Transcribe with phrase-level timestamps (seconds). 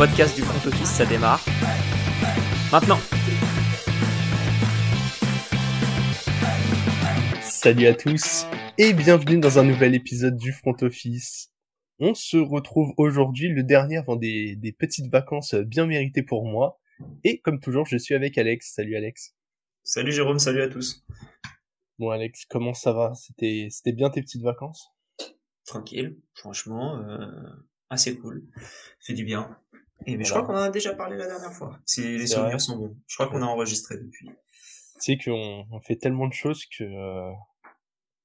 [0.00, 1.44] podcast du front office, ça démarre.
[2.72, 2.96] Maintenant
[7.42, 8.46] Salut à tous
[8.78, 11.52] et bienvenue dans un nouvel épisode du front office.
[11.98, 16.80] On se retrouve aujourd'hui, le dernier avant des, des petites vacances bien méritées pour moi.
[17.22, 18.72] Et comme toujours, je suis avec Alex.
[18.74, 19.34] Salut Alex.
[19.84, 21.04] Salut Jérôme, salut à tous.
[21.98, 23.12] Bon Alex, comment ça va?
[23.12, 24.94] C'était c'était bien tes petites vacances?
[25.66, 27.26] Tranquille, franchement, euh,
[27.90, 28.46] assez cool.
[28.98, 29.58] Fait du bien.
[30.06, 31.78] Et mais je crois qu'on en a déjà parlé la dernière fois.
[31.86, 32.58] Si les souvenirs vrai.
[32.58, 32.96] sont bons.
[33.06, 34.26] Je crois qu'on a enregistré depuis.
[35.02, 37.30] Tu sais qu'on on fait tellement de choses que euh,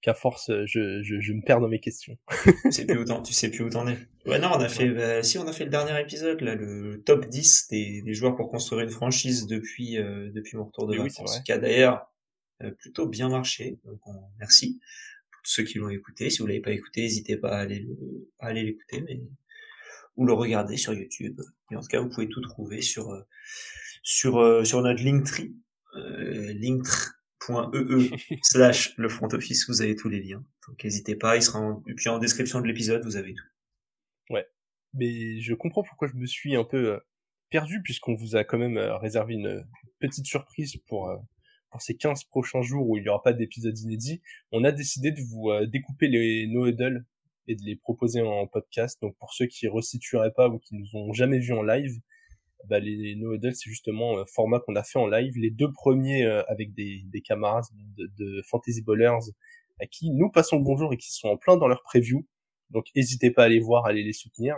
[0.02, 2.18] qu'à force, je, je, je me perds dans mes questions.
[2.64, 3.98] Tu sais plus où t'en, tu sais plus où t'en es.
[4.26, 7.02] Ouais, non, on a fait, bah, si, on a fait le dernier épisode, là, le
[7.06, 10.98] top 10 des, des joueurs pour construire une franchise depuis, euh, depuis mon retour de
[11.00, 11.36] oui, c'est vacances.
[11.36, 11.44] vrai.
[11.44, 12.12] qui a d'ailleurs
[12.62, 13.80] euh, plutôt bien marché.
[13.86, 14.80] Donc, on- merci
[15.32, 16.30] pour tous ceux qui l'ont écouté.
[16.30, 19.22] Si vous l'avez pas écouté, n'hésitez pas à aller le, à aller l'écouter, mais,
[20.18, 21.42] ou le regarder sur YouTube.
[21.72, 23.24] Et en tout cas, vous pouvez tout trouver sur, euh,
[24.04, 25.56] sur, euh, sur notre Linktree,
[25.96, 28.12] euh, linktree.ee
[28.44, 30.44] slash le front office, vous avez tous les liens.
[30.68, 33.44] Donc n'hésitez pas, il sera en, et puis en description de l'épisode, vous avez tout.
[34.98, 37.00] Mais je comprends pourquoi je me suis un peu euh,
[37.50, 39.68] perdu puisqu'on vous a quand même réservé une
[40.00, 41.14] petite surprise pour
[41.70, 44.22] pour ces 15 prochains jours où il n'y aura pas d'épisode inédit.
[44.54, 46.66] On a décidé de vous découper les no
[47.48, 49.02] et de les proposer en podcast.
[49.02, 52.00] Donc pour ceux qui resitueraient pas ou qui nous ont jamais vus en live,
[52.70, 55.34] bah, les no huddle c'est justement un format qu'on a fait en live.
[55.38, 57.66] Les deux premiers euh, avec des, des camarades
[57.98, 59.32] de, de Fantasy Ballers
[59.80, 62.26] à qui nous passons le bonjour et qui sont en plein dans leur preview.
[62.72, 64.56] Donc n'hésitez pas à aller voir, à aller les soutenir.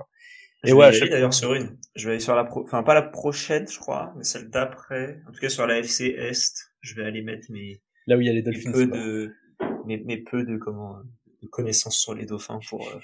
[0.63, 1.77] Et Et ouais, je vais aller d'ailleurs sur une.
[1.95, 5.19] Je vais aller sur la pro, enfin pas la prochaine, je crois, mais celle d'après.
[5.27, 8.27] En tout cas sur la FC Est, je vais aller mettre mes, Là où il
[8.27, 8.71] y a les mes Dolphins.
[8.71, 8.97] peu quoi.
[8.97, 9.35] de,
[9.85, 10.97] mes, mes peu de comment,
[11.41, 12.99] de connaissances sur les dauphins pour, euh,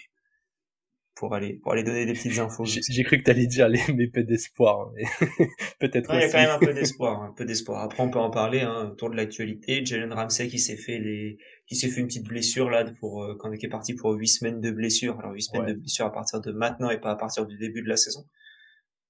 [1.15, 2.65] pour aller, pour aller donner des petites infos.
[2.65, 5.03] J'ai cru que t'allais dire les mes peu d'espoir, mais
[5.79, 7.81] peut-être il y a quand même un peu d'espoir, un peu d'espoir.
[7.83, 9.85] Après, on peut en parler, hein, autour de l'actualité.
[9.85, 11.37] Jalen Ramsey qui s'est fait les,
[11.67, 14.27] qui s'est fait une petite blessure, là, pour, euh, quand il est parti pour huit
[14.27, 15.19] semaines de blessure.
[15.19, 15.73] Alors, huit semaines Ouais.
[15.73, 18.25] de blessure à partir de maintenant et pas à partir du début de la saison.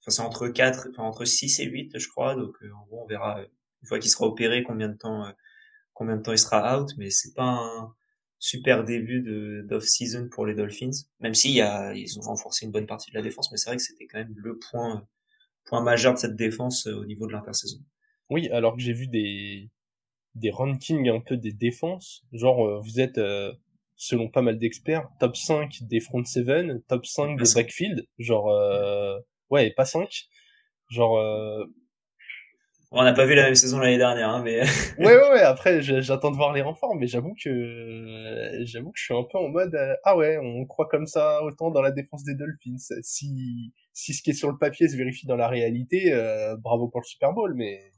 [0.01, 2.35] Enfin, c'est entre quatre, enfin, entre 6 et 8, je crois.
[2.35, 3.45] Donc, euh, en gros, on verra, euh,
[3.81, 5.31] une fois qu'il sera opéré, combien de temps, euh,
[5.93, 6.89] combien de temps il sera out.
[6.97, 7.93] Mais c'est pas un
[8.43, 10.91] super début de, d'off-season pour les Dolphins.
[11.21, 13.69] Même s'il y a, ils ont renforcé une bonne partie de la défense, mais c'est
[13.69, 15.07] vrai que c'était quand même le point,
[15.63, 17.77] point majeur de cette défense euh, au niveau de l'intersaison.
[18.29, 19.69] Oui, alors que j'ai vu des
[20.35, 23.53] des rankings un peu des défenses, genre euh, vous êtes euh,
[23.95, 28.49] selon pas mal d'experts top 5 des front 7, top 5 Pas des backfield, genre
[28.49, 29.17] euh,
[29.51, 30.09] ouais, pas 5.
[30.89, 31.65] Genre euh,
[32.93, 34.61] on n'a pas vu la même saison l'année dernière, hein, mais
[34.99, 38.99] ouais ouais ouais, après j'attends de voir les renforts mais j'avoue que euh, j'avoue que
[38.99, 41.81] je suis un peu en mode euh, ah ouais, on croit comme ça autant dans
[41.81, 42.77] la défense des Dolphins.
[43.01, 46.87] Si si ce qui est sur le papier se vérifie dans la réalité, euh, bravo
[46.87, 47.91] pour le Super Bowl mais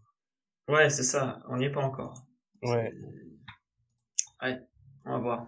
[0.70, 1.40] ouais, c'est ça.
[1.50, 2.14] On n'y est pas encore.
[2.64, 2.92] ouais.
[4.42, 4.60] Ouais,
[5.06, 5.48] on va voir.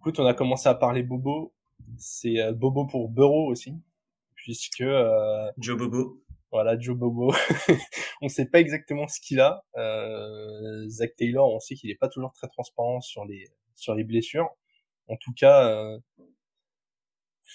[0.00, 1.54] Écoute, on a commencé à parler Bobo.
[1.98, 3.74] C'est euh, Bobo pour Burrow aussi,
[4.34, 6.21] puisque euh, Joe Bobo.
[6.52, 7.32] Voilà Joe Bobo.
[8.22, 9.64] on sait pas exactement ce qu'il a.
[9.76, 14.04] Euh, Zach Taylor, on sait qu'il est pas toujours très transparent sur les sur les
[14.04, 14.50] blessures.
[15.08, 15.98] En tout cas, euh,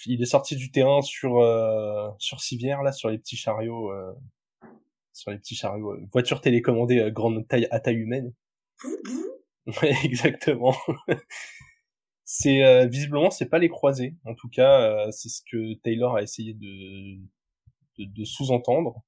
[0.06, 4.12] il est sorti du terrain sur euh, civière là, sur les petits chariots, euh,
[5.12, 8.32] sur les petits chariots, voiture télécommandée grande taille à taille humaine.
[10.04, 10.74] Exactement.
[12.24, 14.14] c'est visiblement c'est pas les croisés.
[14.24, 17.18] En tout cas, c'est ce que Taylor a essayé de
[17.98, 19.02] de, de sous-entendre.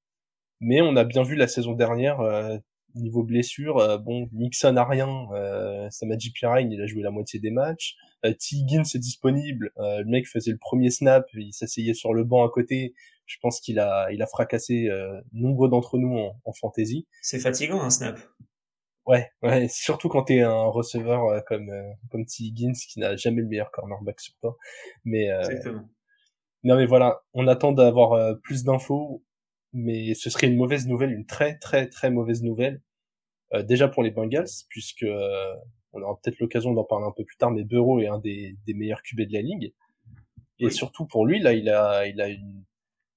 [0.61, 2.59] Mais on a bien vu la saison dernière euh,
[2.95, 3.79] niveau blessure.
[3.79, 5.27] euh, bon, Nixon a rien.
[5.33, 7.97] Euh, Samaji Pirine, il a joué la moitié des matchs.
[8.27, 8.57] Euh, T.
[8.57, 9.73] Higgins est disponible.
[9.79, 12.95] Euh, le mec faisait le premier snap, il s'asseyait sur le banc à côté.
[13.27, 17.07] Je pense qu'il a il a fracassé euh, nombre d'entre nous en, en fantasy.
[17.23, 18.19] C'est fatigant, un snap.
[19.07, 22.45] Ouais, ouais, surtout quand t'es un receveur euh, comme euh, comme T.
[22.45, 24.57] Higgins qui n'a jamais le meilleur cornerback sur toi.
[25.05, 25.89] Mais euh, Exactement.
[26.65, 29.23] Non mais voilà, on attend d'avoir euh, plus d'infos,
[29.73, 32.83] mais ce serait une mauvaise nouvelle, une très très très mauvaise nouvelle.
[33.55, 35.55] Euh, déjà pour les Bengals, puisque euh,
[35.93, 38.57] on aura peut-être l'occasion d'en parler un peu plus tard, mais Burrow est un des,
[38.67, 39.73] des meilleurs QB de la ligue.
[40.61, 40.73] Et Oui.
[40.73, 42.65] surtout pour lui, là, il a il a une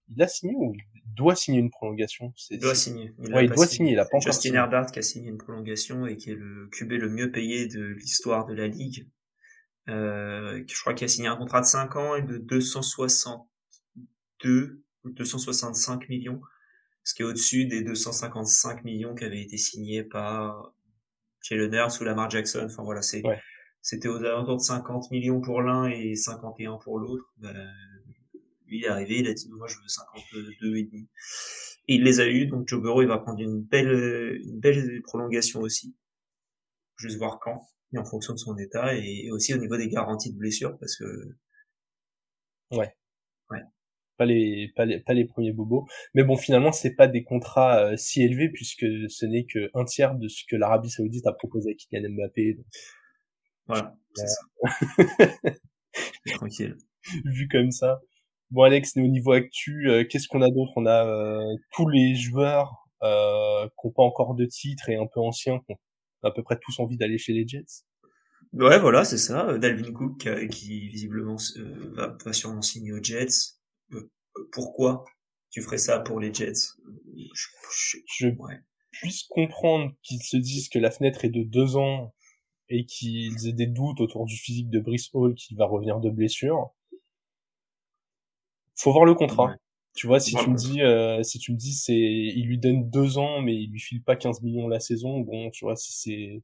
[0.09, 2.33] il a signé ou il doit signer une prolongation.
[2.49, 3.11] Il doit signer.
[3.19, 4.53] Ouais, a il doit signer, il a pas Justin.
[4.55, 7.83] Herbert qui a signé une prolongation et qui est le QB le mieux payé de
[7.83, 9.07] l'histoire de la ligue.
[9.89, 15.09] Euh, je crois qu'il a signé un contrat de 5 ans et de 262 ou
[15.09, 16.41] 265 millions,
[17.03, 20.73] ce qui est au-dessus des 255 millions qui avaient été signés par
[21.41, 22.63] Jalen Hurts ou Lamar Jackson.
[22.65, 23.39] Enfin voilà, c'est Ouais.
[23.81, 27.33] c'était aux alentours de 50 millions pour l'un et 51 pour l'autre.
[27.37, 27.53] Ben,
[28.69, 31.09] il est arrivé, il a dit moi je veux 52 et demi.
[31.89, 35.01] Et il les a eu, donc Joe Burrow il va prendre une belle une belle
[35.03, 35.93] prolongation aussi.
[36.97, 40.31] Juste voir quand, et en fonction de son état et aussi au niveau des garanties
[40.31, 41.05] de blessure parce que
[42.71, 42.95] ouais.
[43.49, 43.59] Ouais.
[44.17, 45.85] Pas les pas les pas les premiers bobos.
[46.13, 49.85] Mais bon finalement c'est pas des contrats euh, si élevés puisque ce n'est que un
[49.85, 52.65] tiers de ce que l'Arabie Saoudite a proposé à Kylian Mbappé donc...
[53.67, 54.41] voilà c'est ça.
[56.35, 56.77] Tranquille.
[57.25, 58.01] Vu comme ça.
[58.51, 60.71] Bon Alex au niveau actu euh, qu'est-ce qu'on a d'autre?
[60.75, 65.07] On a euh, tous les joueurs euh, qui n'ont pas encore de titre et un
[65.07, 65.77] peu anciens qui ont
[66.23, 67.85] à peu près tous envie d'aller chez les Jets
[68.53, 69.57] Ouais, voilà, c'est ça.
[69.57, 71.37] Dalvin Cook qui visiblement
[71.93, 73.57] va, va sûrement signer aux Jets
[74.51, 75.05] pourquoi
[75.49, 76.53] tu ferais ça pour les Jets?
[77.33, 78.27] Je, je,
[78.91, 82.13] puisse comprendre qu'ils se disent que la fenêtre est de deux ans
[82.69, 86.09] et qu'ils aient des doutes autour du physique de Brice Hall qui va revenir de
[86.09, 86.73] blessure.
[88.75, 89.55] Faut voir le contrat.
[89.95, 92.89] Tu vois, si tu me dis, euh, si tu me dis, c'est, il lui donne
[92.89, 95.93] deux ans, mais il lui file pas 15 millions la saison, bon, tu vois, si
[95.93, 96.43] c'est,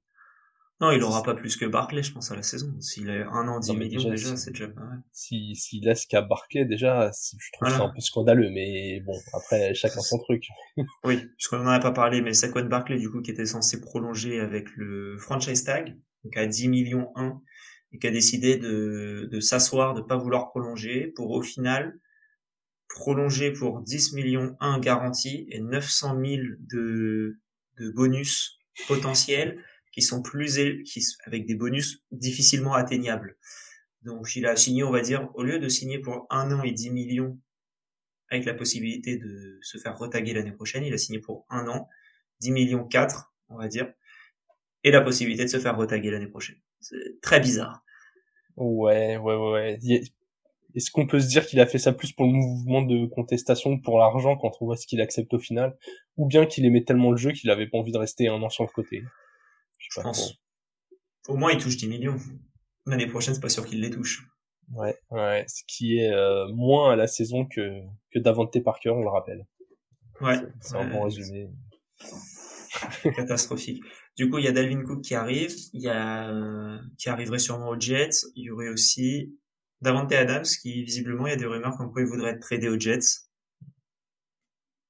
[0.82, 2.74] non, il aura pas plus que Barclay, je pense, à la saison.
[2.80, 5.02] S'il a un an, 10 millions déjà, c'est déjà pas mal.
[5.12, 9.74] Si, s'il laisse qu'à Barclay, déjà, je trouve ça un peu scandaleux, mais bon, après,
[9.74, 10.48] chacun son truc.
[11.04, 14.40] oui, puisqu'on en a pas parlé, mais Saquon Barclay, du coup, qui était censé prolonger
[14.40, 17.42] avec le franchise tag, donc à 10 millions 1,
[17.92, 22.00] et qui a décidé de, de s'asseoir, de pas vouloir prolonger, pour au final,
[22.90, 27.40] prolonger pour 10 millions 1 garantie et 900 000 de,
[27.78, 29.64] de bonus potentiels
[29.94, 33.38] qui sont plus qui, avec des bonus difficilement atteignables.
[34.02, 36.72] Donc il a signé, on va dire, au lieu de signer pour un an et
[36.72, 37.40] 10 millions
[38.30, 41.90] avec la possibilité de se faire retaguer l'année prochaine, il a signé pour un an,
[42.42, 43.92] 10 millions 4, on va dire,
[44.84, 46.58] et la possibilité de se faire retaguer l'année prochaine.
[46.80, 47.84] C'est très bizarre.
[48.56, 49.80] Ouais, ouais, ouais.
[50.76, 53.80] Est-ce qu'on peut se dire qu'il a fait ça plus pour le mouvement de contestation
[53.80, 55.78] pour l'argent quand on voit ce qu'il accepte au final,
[56.18, 58.50] ou bien qu'il aimait tellement le jeu qu'il avait pas envie de rester un an
[58.50, 59.04] sur le côté?
[59.80, 60.40] Je pense.
[61.28, 62.18] Au moins, il touche 10 millions.
[62.86, 64.28] L'année prochaine, c'est pas sûr qu'il les touche.
[64.72, 67.82] Ouais, ouais, ce qui est euh, moins à la saison que
[68.12, 69.46] que Davante Parker, on le rappelle.
[70.22, 70.38] Ouais.
[70.62, 71.50] C'est un bon résumé.
[73.16, 73.82] Catastrophique.
[74.16, 77.70] Du coup, il y a Dalvin Cook qui arrive, il y a qui arriverait sûrement
[77.70, 78.28] aux Jets.
[78.36, 79.34] Il y aurait aussi
[79.82, 82.68] Davante Adams qui visiblement il y a des rumeurs comme quoi il voudrait être tradé
[82.68, 83.30] aux Jets.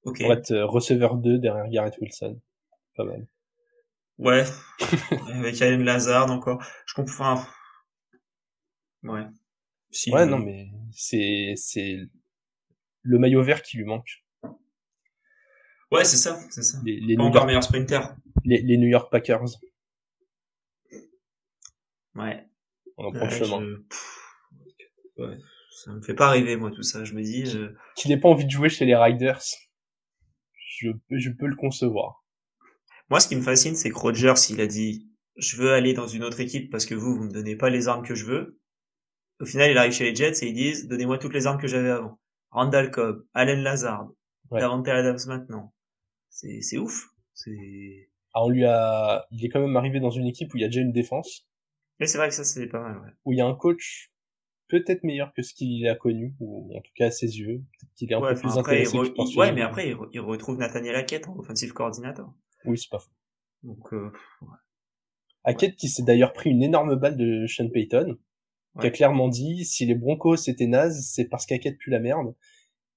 [0.04, 0.22] Ok.
[0.22, 2.40] Pour être euh, receveur 2 derrière Garrett Wilson.
[2.96, 3.28] Pas mal.
[4.18, 4.44] Ouais.
[5.34, 6.64] Avec Allen Lazard encore.
[6.86, 7.44] Je comprends.
[9.04, 9.26] Ouais.
[9.92, 11.98] Si ouais, non, mais c'est, c'est
[13.02, 14.24] le maillot vert qui lui manque.
[15.92, 16.80] Ouais, c'est ça, c'est ça.
[16.86, 18.16] Les, les Pas encore meilleur sprinter.
[18.44, 19.46] Les, les, New York Packers.
[22.16, 22.46] Ouais.
[22.98, 23.78] On en prend le chemin.
[25.20, 25.38] Ouais.
[25.72, 27.04] Ça me fait pas rêver, moi, tout ça.
[27.04, 27.46] Je me dis.
[27.46, 27.74] Je...
[27.96, 29.42] Qu'il n'ait pas envie de jouer chez les Riders.
[30.80, 32.26] Je, je peux le concevoir.
[33.10, 36.08] Moi, ce qui me fascine, c'est que Rogers, il a dit, je veux aller dans
[36.08, 38.60] une autre équipe parce que vous, vous me donnez pas les armes que je veux.
[39.40, 41.68] Au final, il arrive chez les Jets et ils disent, donnez-moi toutes les armes que
[41.68, 42.20] j'avais avant.
[42.52, 44.10] Randall Cobb, Allen Lazard,
[44.52, 44.60] ouais.
[44.60, 45.74] Davante Adams maintenant.
[46.30, 47.08] C'est, c'est ouf.
[47.34, 48.10] C'est...
[48.34, 50.66] Ah, on lui a, il est quand même arrivé dans une équipe où il y
[50.66, 51.48] a déjà une défense.
[52.00, 53.12] Mais c'est vrai que ça, c'est pas mal, ouais.
[53.26, 54.12] Où il y a un coach
[54.70, 57.58] peut-être meilleur que ce qu'il a connu, ou en tout cas à ses yeux.
[57.58, 58.98] Peut-être qu'il est un peu plus intéressé.
[59.36, 62.34] Ouais, mais après, il, retrouve Nathaniel Hackett en offensive coordinator.
[62.66, 63.12] Oui, c'est pas faux.
[63.64, 64.12] Donc, euh,
[65.44, 68.18] Hackett qui s'est d'ailleurs pris une énorme balle de Sean Payton,
[68.80, 72.34] qui a clairement dit si les Broncos étaient nazes, c'est parce qu'Hackett pue la merde.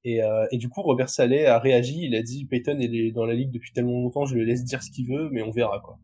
[0.04, 3.24] Et, euh, et du coup, Robert Saleh a réagi, il a dit Payton est dans
[3.24, 5.80] la ligue depuis tellement longtemps, je le laisse dire ce qu'il veut, mais on verra
[5.80, 5.98] quoi.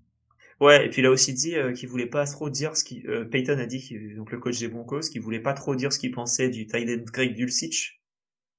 [0.61, 3.09] Ouais, et puis il a aussi dit euh, qu'il voulait pas trop dire ce qu'il.
[3.09, 5.99] Euh, Payton a dit, donc le coach des Broncos, qu'il voulait pas trop dire ce
[5.99, 8.01] qu'il pensait du tight end Greg Dulcich,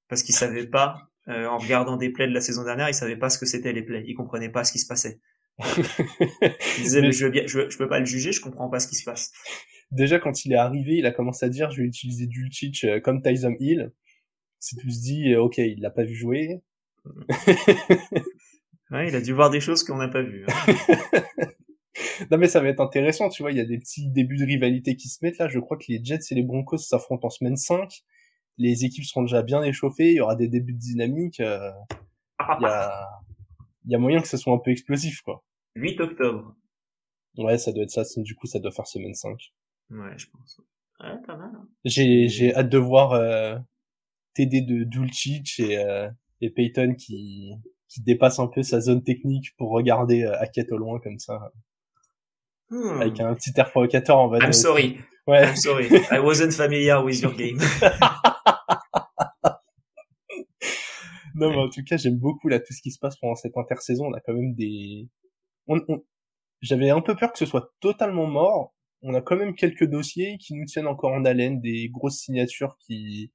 [0.08, 3.16] parce qu'il savait pas euh, en regardant des plays de la saison dernière, il savait
[3.16, 5.20] pas ce que c'était les plays, il comprenait pas ce qui se passait.
[5.58, 8.88] il disait mais je veux bien, je, peux pas le juger, je comprends pas ce
[8.88, 9.30] qui se passe.
[9.90, 13.00] Déjà quand il est arrivé, il a commencé à dire je vais utiliser Dulcich euh,
[13.00, 13.92] comme Tyson Hill.
[14.58, 16.62] C'est tout se dit euh, ok, il l'a pas vu jouer.
[18.90, 20.46] ouais, il a dû voir des choses qu'on n'a pas vues.
[20.48, 20.74] Hein.
[22.30, 24.44] non mais ça va être intéressant, tu vois, il y a des petits débuts de
[24.44, 25.48] rivalité qui se mettent là.
[25.48, 28.02] Je crois que les Jets et les Broncos s'affrontent en semaine 5
[28.60, 31.70] les équipes seront déjà bien échauffées, il y aura des débuts de dynamique, euh,
[32.40, 33.08] il y, a,
[33.86, 35.42] y a moyen que ce soit un peu explosif, quoi.
[35.76, 36.54] 8 octobre.
[37.38, 39.32] Ouais, ça doit être ça, du coup, ça doit faire semaine 5.
[39.90, 40.60] Ouais, je pense.
[41.00, 41.50] Ouais, pas mal.
[41.54, 41.68] Hein.
[41.86, 43.56] J'ai, j'ai hâte de voir euh,
[44.34, 46.10] TD de Dulcich et, euh,
[46.42, 47.54] et Peyton qui,
[47.88, 51.50] qui dépasse un peu sa zone technique pour regarder euh, Hackett au loin comme ça.
[52.70, 53.00] Hmm.
[53.00, 55.00] Avec un petit air provocateur, en va I'm sorry.
[55.26, 55.48] Ouais.
[55.48, 55.88] I'm sorry.
[56.10, 57.58] I wasn't familiar with your game.
[61.34, 63.56] non, mais en tout cas, j'aime beaucoup là tout ce qui se passe pendant cette
[63.56, 64.06] intersaison.
[64.06, 65.08] On a quand même des.
[65.66, 66.02] On, on...
[66.62, 68.74] J'avais un peu peur que ce soit totalement mort.
[69.02, 72.76] On a quand même quelques dossiers qui nous tiennent encore en haleine, des grosses signatures
[72.78, 73.32] qui,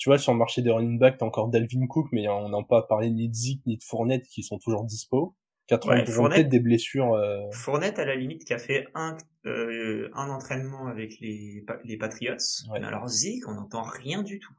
[0.00, 2.62] tu vois, sur le marché des running back, t'as encore Dalvin Cook, mais on n'a
[2.62, 5.36] pas parlé ni de Zeke ni de Fournette qui sont toujours dispo.
[5.70, 7.14] 80 ouais, des blessures.
[7.14, 7.48] Euh...
[7.52, 12.34] Fournette à la limite qui a fait un euh, un entraînement avec les les Patriots.
[12.72, 14.52] Mais alors Zeke, on n'entend rien du tout.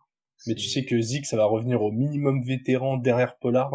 [0.48, 3.74] Mais tu sais que Zeke, ça va revenir au minimum vétéran derrière Pollard.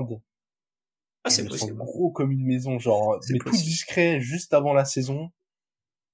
[1.24, 1.76] Ah, c'est possible.
[1.76, 5.30] gros comme une maison, genre, mais tout discret juste avant la saison.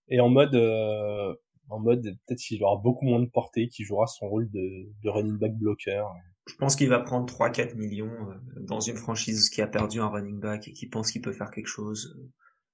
[0.08, 1.34] Et en mode, euh,
[1.68, 5.08] en mode, peut-être qu'il aura beaucoup moins de portée, qu'il jouera son rôle de, de
[5.08, 6.04] running back blocker.
[6.46, 10.08] Je pense qu'il va prendre 3-4 millions euh, dans une franchise qui a perdu un
[10.08, 12.18] running back et qui pense qu'il peut faire quelque chose.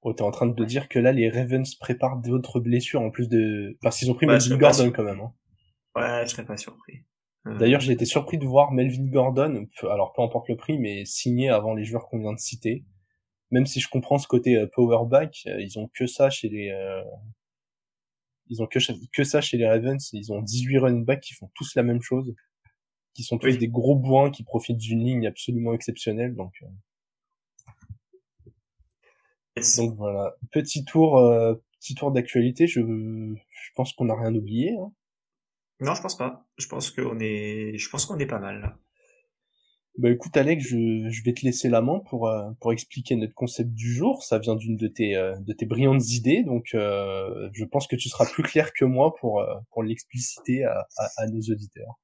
[0.02, 3.10] Oh, t'es en train de te dire que là, les Ravens préparent d'autres blessures en
[3.10, 5.32] plus de, parce qu'ils ont pris bah, Melvin Gordon quand même, hein.
[5.96, 7.04] Ouais, je serais pas surpris.
[7.46, 11.04] Euh, D'ailleurs, j'ai été surpris de voir Melvin Gordon, alors peu importe le prix, mais
[11.04, 12.84] signé avant les joueurs qu'on vient de citer.
[13.50, 16.72] Même si je comprends ce côté euh, powerback, ils ont que ça chez les,
[18.46, 18.78] ils ont que,
[19.12, 20.08] que ça chez les Ravens.
[20.12, 22.34] Ils ont 18 running backs qui font tous la même chose
[23.18, 26.36] qui sont tous des gros boins qui profitent d'une ligne absolument exceptionnelle.
[26.36, 26.66] Donc, euh.
[29.76, 32.68] donc voilà, petit tour, euh, petit tour d'actualité.
[32.68, 34.76] Je, je pense qu'on n'a rien oublié.
[34.78, 34.92] Hein.
[35.80, 36.46] Non, je pense pas.
[36.58, 38.60] Je pense qu'on est, je pense qu'on est pas mal.
[38.60, 38.78] Là.
[39.96, 43.34] Bah écoute Alex, je, je vais te laisser la main pour euh, pour expliquer notre
[43.34, 44.22] concept du jour.
[44.22, 48.26] Ça vient d'une de tes de tes brillantes idées, donc je pense que tu seras
[48.26, 51.98] plus clair que moi pour pour l'expliciter à, à, nos auditeurs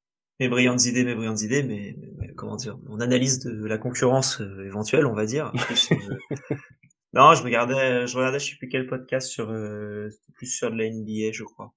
[0.44, 1.96] mes brillantes idées, mes brillantes idées, mais,
[2.36, 5.52] comment dire, mon analyse de la concurrence euh, éventuelle, on va dire.
[7.14, 10.76] non, je regardais, je regardais, je sais plus quel podcast sur, euh, plus sur de
[10.76, 11.72] la NBA, je crois.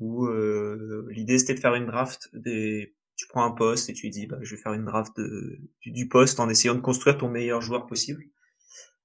[0.00, 4.08] Où euh, l'idée c'était de faire une draft des, tu prends un poste et tu
[4.08, 7.28] dis, bah, je vais faire une draft de, du, poste en essayant de construire ton
[7.28, 8.24] meilleur joueur possible.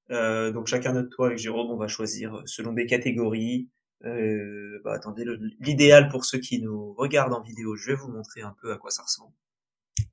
[0.09, 3.69] Euh, donc chacun notre toit avec Jérôme, on va choisir selon des catégories,
[4.03, 5.25] euh, bah, attendez,
[5.59, 8.77] l'idéal pour ceux qui nous regardent en vidéo, je vais vous montrer un peu à
[8.77, 9.33] quoi ça ressemble.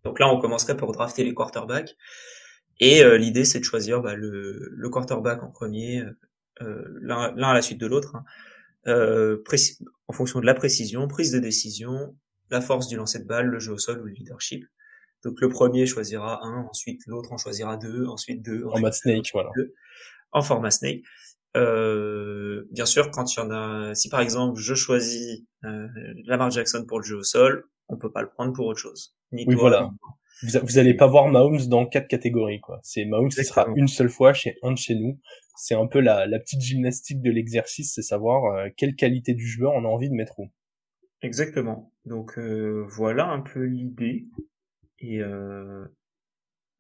[0.05, 1.97] Donc là, on commencerait pour drafter les quarterbacks.
[2.81, 6.05] Et euh, l'idée, c'est de choisir bah, le, le, quarterback en premier,
[6.63, 8.25] euh, l'un à la suite de l'autre, hein.
[8.87, 12.17] en fonction de la précision, prise de décision,
[12.51, 14.65] la force du lancer de balle, le jeu au sol ou le leadership.
[15.25, 18.65] Donc le premier choisira un, ensuite l'autre en choisira deux, ensuite deux.
[18.67, 19.51] En mode snake, voilà.
[20.33, 21.03] en format snake.
[21.57, 25.87] Euh, bien sûr, quand il y en a, si par exemple je choisis euh,
[26.25, 29.15] Lamar Jackson pour le jeu au sol, on peut pas le prendre pour autre chose.
[29.33, 29.91] oui, voilà.
[30.43, 32.81] Vous, vous allez pas voir Mahomes dans quatre catégories, quoi.
[32.83, 35.21] C'est Mahomes qui sera une seule fois chez un de chez nous.
[35.57, 39.47] C'est un peu la, la petite gymnastique de l'exercice, c'est savoir euh, quelle qualité du
[39.47, 40.51] joueur on a envie de mettre où.
[41.21, 41.93] Exactement.
[42.05, 44.27] Donc euh, voilà un peu l'idée.
[44.99, 45.85] Et euh,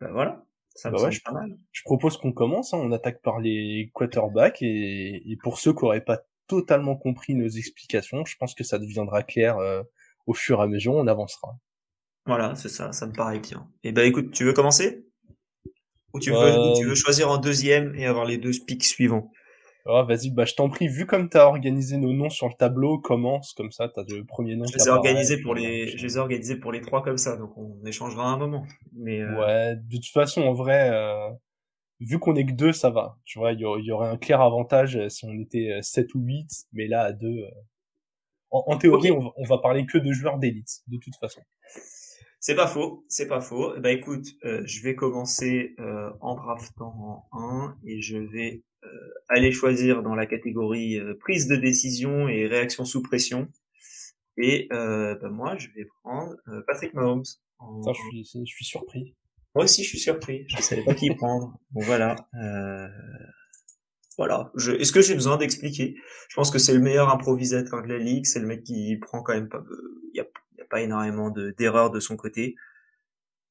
[0.00, 0.45] bah voilà.
[0.75, 1.57] Ça bah ouais, je, pas mal.
[1.71, 2.73] Je propose qu'on commence.
[2.75, 2.79] Hein.
[2.81, 7.49] On attaque par les quarterbacks et, et pour ceux qui n'auraient pas totalement compris nos
[7.49, 9.83] explications, je pense que ça deviendra clair euh,
[10.26, 10.95] au fur et à mesure.
[10.95, 11.57] On avancera.
[12.26, 12.93] Voilà, c'est ça.
[12.93, 13.69] Ça me paraît bien.
[13.85, 15.05] Et eh ben écoute, tu veux commencer?
[16.14, 16.75] Ou tu veux, euh...
[16.76, 19.31] tu veux choisir en deuxième et avoir les deux pics suivants?
[19.85, 23.01] Oh, vas-y, bah je t'en prie, vu comme t'as organisé nos noms sur le tableau,
[23.01, 24.65] commence comme ça, t'as le premier nom.
[24.65, 27.37] Je les ai organisés pour les, je les ai organisés pour les trois comme ça,
[27.37, 28.65] donc on échangera un moment.
[28.93, 29.41] Mais euh...
[29.41, 31.29] ouais, de toute façon, en vrai, euh,
[31.99, 33.19] vu qu'on est que deux, ça va.
[33.25, 36.23] Tu vois, il y, aurait un clair avantage euh, si on était 7 euh, ou
[36.23, 37.45] 8, mais là à deux.
[38.51, 41.41] En, en, théorie, on, va, on va parler que de joueurs d'élite, de toute façon.
[42.39, 43.73] C'est pas faux, c'est pas faux.
[43.81, 45.75] Bah écoute, je vais commencer
[46.21, 48.89] en draftant en 1 et je vais euh,
[49.29, 53.49] aller choisir dans la catégorie euh, prise de décision et réaction sous pression.
[54.37, 56.35] Et euh, bah, moi, je vais prendre
[56.67, 57.25] Patrick Mahomes.
[57.61, 59.15] je, suis, je suis surpris.
[59.55, 60.45] Moi aussi, je suis surpris.
[60.49, 61.59] Je savais pas qui prendre.
[61.71, 62.17] Bon, voilà.
[62.35, 62.89] Euh,
[64.17, 64.51] voilà.
[64.57, 64.73] Je...
[64.73, 65.97] Est-ce que j'ai besoin d'expliquer?
[66.29, 68.25] Je pense que c'est le meilleur improvisateur de la ligue.
[68.25, 69.62] C'est le mec qui prend quand même pas.
[70.12, 70.27] Il y a,
[70.71, 72.57] pas énormément d'erreurs de, son côté.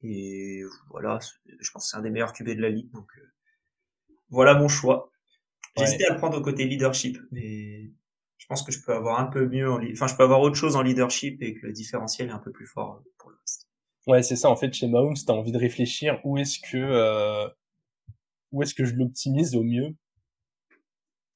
[0.01, 1.19] Et voilà.
[1.45, 2.89] Je pense que c'est un des meilleurs QB de la ligue.
[2.91, 3.11] Donc
[4.29, 5.11] voilà mon choix.
[5.77, 7.91] J'hésitais à le prendre au côté leadership, mais
[8.37, 10.55] je pense que je peux avoir un peu mieux en enfin je peux avoir autre
[10.55, 13.67] chose en leadership et que le différentiel est un peu plus fort pour le reste.
[14.07, 16.77] Ouais, c'est ça en fait chez Mahomes, tu as envie de réfléchir où est-ce que
[16.77, 17.47] euh,
[18.51, 19.95] où est-ce que je l'optimise au mieux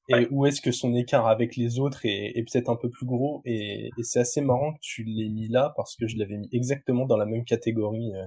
[0.08, 3.06] et où est-ce que son écart avec les autres est, est peut-être un peu plus
[3.06, 6.36] gros et, et c'est assez marrant que tu l'aies mis là parce que je l'avais
[6.36, 8.12] mis exactement dans la même catégorie.
[8.14, 8.26] Euh.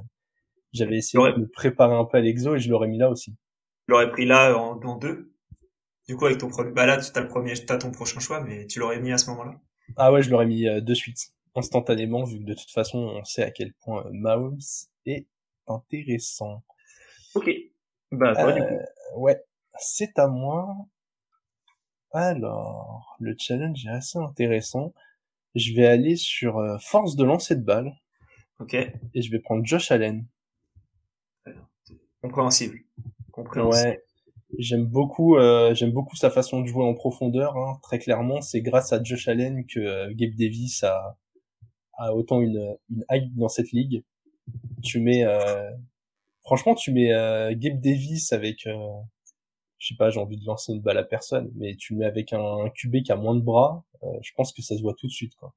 [0.73, 3.35] J'avais essayé de me préparer un peu à l'exo et je l'aurais mis là aussi.
[3.87, 5.28] Je l'aurais pris là en, dans deux
[6.09, 8.41] du coup, avec ton premier, bah là, tu as le premier, t'as ton prochain choix,
[8.41, 9.61] mais tu l'aurais mis à ce moment-là.
[9.95, 13.23] Ah ouais, je l'aurais mis euh, de suite, instantanément, vu que de toute façon, on
[13.23, 14.57] sait à quel point euh, Mahomes
[15.05, 15.27] est
[15.67, 16.63] intéressant.
[17.35, 17.51] Ok.
[18.11, 18.73] Bah, toi, du coup.
[18.73, 19.39] Euh, ouais,
[19.77, 20.75] c'est à moi.
[22.11, 24.95] Alors, le challenge est assez intéressant.
[25.53, 27.93] Je vais aller sur force de lancer de balle
[28.57, 28.73] Ok.
[28.73, 30.25] et je vais prendre Josh Allen.
[32.23, 32.79] Compréhensible.
[33.31, 33.89] Compréhensible.
[33.89, 34.03] Ouais,
[34.57, 37.57] j'aime beaucoup, euh, j'aime beaucoup sa façon de jouer en profondeur.
[37.57, 37.79] hein.
[37.83, 41.17] Très clairement, c'est grâce à Josh Allen que euh, Gabe Davis a,
[41.93, 44.03] a autant une, une hype dans cette ligue.
[44.83, 45.69] Tu mets, euh,
[46.43, 48.77] franchement, tu mets euh, Gabe Davis avec, euh,
[49.77, 52.33] je sais pas, j'ai envie de lancer une balle à personne, mais tu mets avec
[52.33, 53.83] un, QB qui a moins de bras.
[54.21, 55.53] je pense que ça se voit tout de suite, quoi.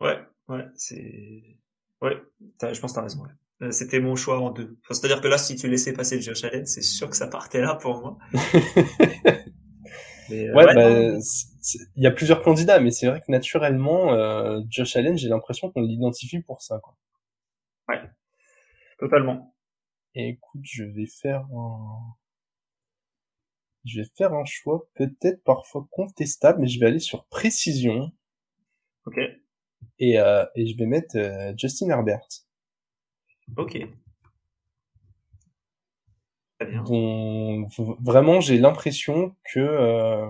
[0.00, 1.56] Ouais, ouais, c'est...
[2.00, 3.22] Ouais, je pense que t'as raison.
[3.22, 3.30] ouais.
[3.62, 4.78] Euh, C'était mon choix en deux.
[4.82, 7.28] Enfin, C'est-à-dire que là, si tu laissais passer le Josh Allen, c'est sûr que ça
[7.28, 8.18] partait là pour moi.
[10.30, 11.18] Mais, euh, Ouais, ouais, bah,
[11.96, 15.70] il y a plusieurs candidats, mais c'est vrai que naturellement, euh, Josh Allen, j'ai l'impression
[15.70, 16.78] qu'on l'identifie pour ça.
[16.78, 16.96] Quoi.
[18.98, 19.54] totalement.
[20.14, 22.14] Et écoute, je vais faire un,
[23.84, 28.12] je vais faire un choix peut-être parfois contestable, mais je vais aller sur précision
[29.06, 29.18] Ok,
[29.98, 32.26] et euh, et je vais mettre euh, Justin Herbert,
[33.56, 33.74] ok.
[36.58, 36.92] Très bien.
[38.00, 40.26] vraiment j'ai l'impression que euh,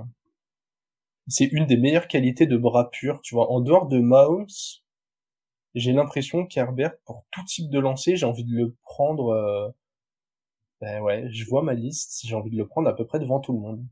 [1.28, 3.22] c'est une des meilleures qualités de bras pur.
[3.22, 4.46] Tu vois, en dehors de Mahomes,
[5.74, 9.30] j'ai l'impression qu'Herbert, pour tout type de lancer, j'ai envie de le prendre.
[9.30, 9.68] euh,
[10.82, 13.40] Ben ouais, je vois ma liste, j'ai envie de le prendre à peu près devant
[13.40, 13.82] tout le monde.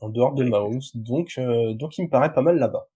[0.00, 0.50] En dehors de Ouais.
[0.50, 2.88] Mahomes, donc euh, donc il me paraît pas mal là-bas.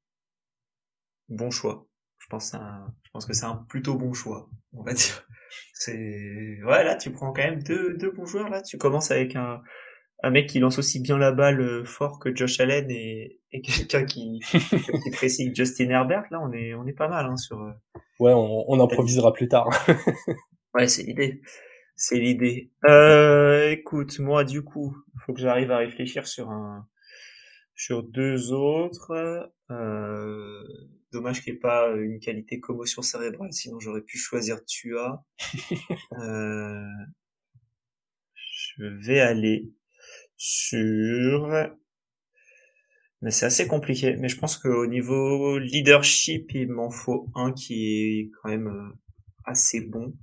[1.28, 1.84] Bon choix.
[2.32, 4.94] Je pense, que c'est un- je pense que c'est un plutôt bon choix, on va
[4.94, 5.26] dire.
[5.74, 8.62] C'est, ouais, là, tu prends quand même deux, deux bons joueurs, là.
[8.62, 9.60] Tu commences avec un,
[10.22, 13.60] un mec qui lance aussi bien la balle euh, fort que Josh Allen et, et
[13.62, 14.40] quelqu'un qui,
[15.04, 16.24] qui précise Justin Herbert.
[16.30, 17.72] Là, on est, on est pas mal, hein, sur, euh,
[18.20, 19.68] Ouais, on, on improvisera plus tard.
[20.74, 21.42] Ouais, c'est l'idée.
[21.96, 22.72] C'est l'idée.
[22.86, 26.86] Euh, écoute, moi, du coup, faut que j'arrive à réfléchir sur un,
[27.74, 29.50] sur deux autres.
[29.70, 30.64] Euh,
[31.12, 35.24] dommage qu'il n'y ait pas une qualité commotion cérébrale, sinon j'aurais pu choisir Tua.
[36.18, 36.84] Euh,
[38.76, 39.72] je vais aller
[40.36, 41.48] sur,
[43.22, 44.16] mais c'est assez compliqué.
[44.16, 47.86] Mais je pense qu'au niveau leadership, il m'en faut un qui
[48.18, 48.98] est quand même euh,
[49.44, 50.14] assez bon.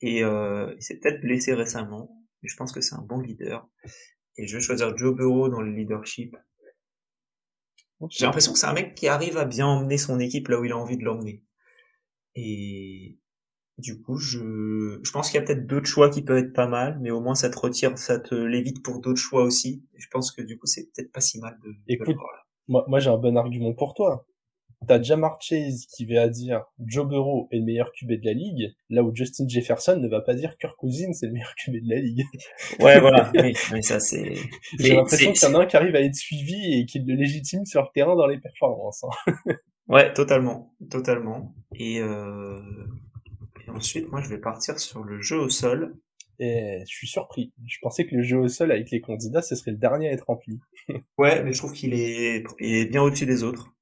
[0.00, 2.10] Et euh, il s'est peut-être blessé récemment,
[2.42, 3.68] mais je pense que c'est un bon leader.
[4.36, 6.34] Et je vais choisir Joe Burrow dans le leadership.
[8.10, 10.64] J'ai l'impression que c'est un mec qui arrive à bien emmener son équipe là où
[10.64, 11.42] il a envie de l'emmener.
[12.34, 13.18] Et
[13.78, 16.66] du coup, je, je pense qu'il y a peut-être d'autres choix qui peuvent être pas
[16.68, 19.84] mal, mais au moins ça te retire, ça te l'évite pour d'autres choix aussi.
[19.94, 22.14] Et je pense que du coup, c'est peut-être pas si mal de, de le Écoute,
[22.14, 22.42] voir là.
[22.68, 24.26] Moi, moi j'ai un bon argument pour toi.
[24.86, 28.72] T'as Jamar Chase qui va dire Joe Burrow est le meilleur QB de la ligue,
[28.90, 31.88] là où Justin Jefferson ne va pas dire Kirk Cousins est le meilleur QB de
[31.94, 32.22] la ligue.
[32.80, 33.30] Ouais, voilà.
[33.36, 34.34] oui, mais ça c'est.
[34.78, 36.98] J'ai l'impression c'est- qu'il y en a un qui arrive à être suivi et qui
[37.00, 39.04] le légitime sur le terrain dans les performances.
[39.04, 39.32] hein.
[39.88, 41.54] Ouais, totalement, totalement.
[41.74, 42.58] Et, euh...
[43.66, 45.94] et ensuite, moi, je vais partir sur le jeu au sol.
[46.40, 47.52] Et je suis surpris.
[47.66, 50.12] Je pensais que le jeu au sol avec les candidats, ce serait le dernier à
[50.12, 50.58] être rempli.
[51.18, 53.73] Ouais, mais je trouve qu'il est, il est bien au-dessus des autres.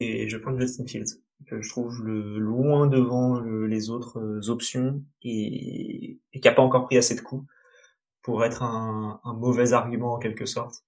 [0.00, 4.48] Et je prends Justin Fields, que je trouve le loin devant le- les autres euh,
[4.50, 7.46] options et, et qui a pas encore pris assez de coups
[8.22, 10.84] pour être un, un mauvais argument en quelque sorte.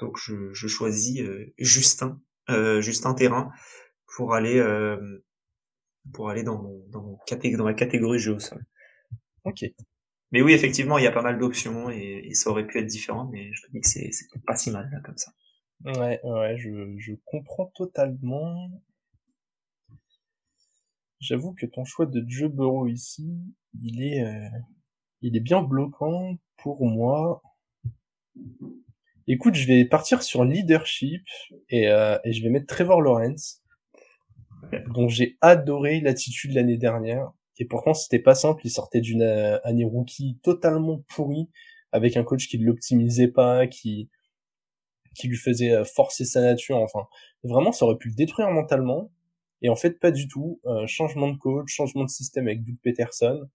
[0.00, 3.52] Donc je, je choisis euh, Justin, euh, Justin Terrain
[4.16, 5.24] pour aller euh,
[6.12, 8.64] pour aller dans mon dans mon catég- dans ma catégorie jeu au sol.
[9.44, 9.64] Ok.
[10.32, 12.86] Mais oui, effectivement, il y a pas mal d'options et, et ça aurait pu être
[12.86, 15.32] différent, mais je me dis que c'est c'est pas si mal là comme ça.
[15.84, 18.70] Ouais, ouais, je, je comprends totalement.
[21.20, 23.32] J'avoue que ton choix de Joe ici,
[23.82, 24.48] il est, euh,
[25.22, 27.42] il est bien bloquant pour moi.
[29.26, 31.22] Écoute, je vais partir sur leadership
[31.68, 33.62] et, euh, et je vais mettre Trevor Lawrence,
[34.94, 37.32] dont j'ai adoré l'attitude l'année dernière.
[37.58, 38.62] Et pourtant, c'était pas simple.
[38.64, 41.48] Il sortait d'une euh, année rookie totalement pourrie,
[41.92, 44.10] avec un coach qui ne l'optimisait pas, qui
[45.14, 46.76] qui lui faisait euh, forcer sa nature.
[46.76, 47.06] Enfin,
[47.44, 49.10] vraiment, ça aurait pu le détruire mentalement.
[49.62, 50.60] Et en fait, pas du tout.
[50.66, 53.48] Euh, changement de coach, changement de système avec Doug Peterson.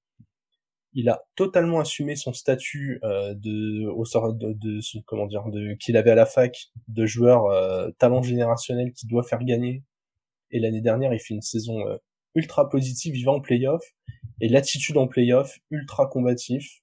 [0.94, 5.74] Il a totalement assumé son statut euh, de au sort de, de comment dire de
[5.76, 9.84] qu'il avait à la fac de joueur euh, talent générationnel qui doit faire gagner.
[10.50, 11.84] Et l'année dernière, il fait une saison
[12.34, 13.84] ultra positive, il va en playoff
[14.40, 16.82] et l'attitude en playoff ultra combatif.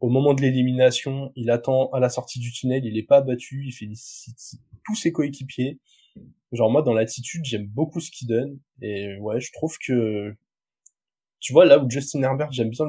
[0.00, 3.64] Au moment de l'élimination, il attend à la sortie du tunnel, il est pas abattu,
[3.66, 5.78] il félicite tous ses coéquipiers.
[6.52, 10.34] Genre moi dans l'attitude, j'aime beaucoup ce qu'il donne et ouais, je trouve que
[11.40, 12.86] tu vois, là où Justin Herbert, j'aime bien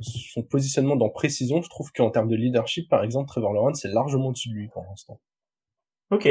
[0.00, 3.88] son positionnement dans précision, je trouve qu'en termes de leadership, par exemple, Trevor Lawrence, c'est
[3.88, 5.20] largement au-dessus de lui pour l'instant.
[6.10, 6.26] Ok.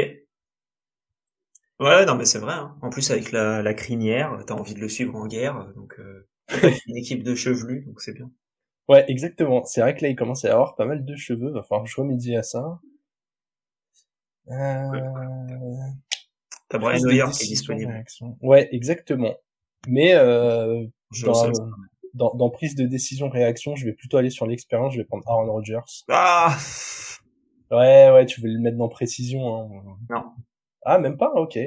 [1.80, 2.54] Ouais, non, mais c'est vrai.
[2.54, 2.76] Hein.
[2.82, 6.26] En plus, avec la, la crinière, t'as envie de le suivre en guerre, donc euh,
[6.86, 8.30] une équipe de chevelus, donc c'est bien.
[8.88, 9.64] Ouais, exactement.
[9.64, 11.50] C'est vrai que là, il commence à avoir pas mal de cheveux.
[11.50, 12.80] Va falloir que je remédie à ça.
[14.48, 15.00] Euh...
[16.68, 17.92] T'as Brian Hoyer qui est disponible.
[17.92, 18.38] Réaction.
[18.40, 19.34] Ouais, exactement.
[19.86, 20.86] Mais euh,
[21.22, 21.52] dans,
[22.14, 24.94] dans, dans, prise de décision réaction, je vais plutôt aller sur l'expérience.
[24.94, 25.80] Je vais prendre Aaron Rodgers.
[26.08, 26.56] Ah
[27.70, 29.56] Ouais, ouais, tu veux le mettre dans précision.
[29.56, 29.96] Hein.
[30.08, 30.32] Non.
[30.82, 31.30] Ah, même pas?
[31.34, 31.58] Ok.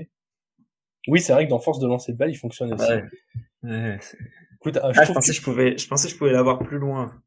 [1.08, 2.92] Oui, c'est vrai que dans force de lancer de balle, il fonctionne aussi.
[2.92, 3.04] Ouais.
[3.64, 4.00] ouais
[4.62, 5.38] Écoute, ah, je, ah, je, pensais que...
[5.38, 7.20] je pouvais, je pensais que je pouvais l'avoir plus loin.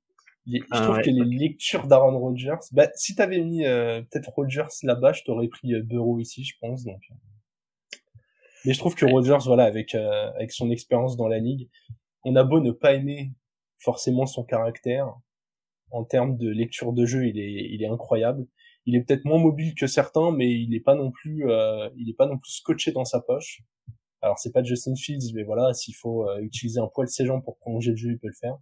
[0.46, 4.68] Je ah, trouve que les lectures d'Aaron Rodgers, bah, si t'avais mis euh, peut-être Rodgers
[4.82, 6.84] là-bas, je t'aurais pris euh, Bureau ici, je pense.
[6.84, 7.14] Donc, euh.
[8.64, 11.68] mais je trouve que Rodgers, voilà, avec euh, avec son expérience dans la ligue,
[12.24, 13.32] on a beau ne pas aimer
[13.78, 15.12] forcément son caractère,
[15.90, 18.46] en termes de lecture de jeu, il est il est incroyable.
[18.86, 21.46] Il est peut-être moins mobile que certains, mais il est pas non plus
[21.96, 23.62] il est pas non plus scotché dans sa poche.
[24.24, 27.44] Alors c'est pas Justin Fields, mais voilà, s'il faut utiliser un poil de ses jambes
[27.44, 28.56] pour prolonger le jeu, il peut le faire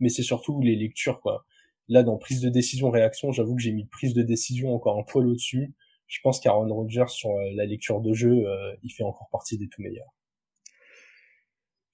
[0.00, 1.44] mais c'est surtout les lectures, quoi.
[1.88, 5.04] Là, dans prise de décision, réaction, j'avoue que j'ai mis prise de décision encore un
[5.04, 5.74] poil au-dessus.
[6.08, 9.56] Je pense qu'Aaron Rodgers, sur euh, la lecture de jeu, euh, il fait encore partie
[9.56, 10.12] des tout meilleurs.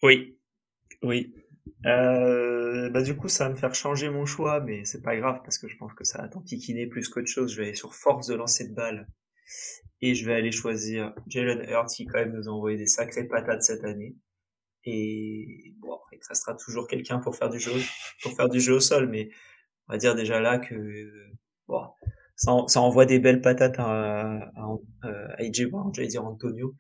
[0.02, 0.38] Oui,
[1.02, 1.35] oui.
[1.87, 5.40] Euh, bah du coup, ça va me faire changer mon choix, mais c'est pas grave
[5.44, 7.52] parce que je pense que ça va t'enquiquiner plus qu'autre chose.
[7.52, 9.07] Je vais aller sur force de lancer de balle
[10.01, 13.27] et je vais aller choisir Jalen Hurts qui quand même nous a envoyé des sacrées
[13.27, 14.17] patates cette année.
[14.85, 17.73] Et bon, après, ça sera toujours quelqu'un pour faire du jeu,
[18.23, 19.31] pour faire du jeu au sol, mais
[19.88, 20.75] on va dire déjà là que
[21.69, 21.83] bon,
[22.37, 26.75] ça, ça envoie des belles patates à, à, à AJ Brown, j'allais dire Antonio,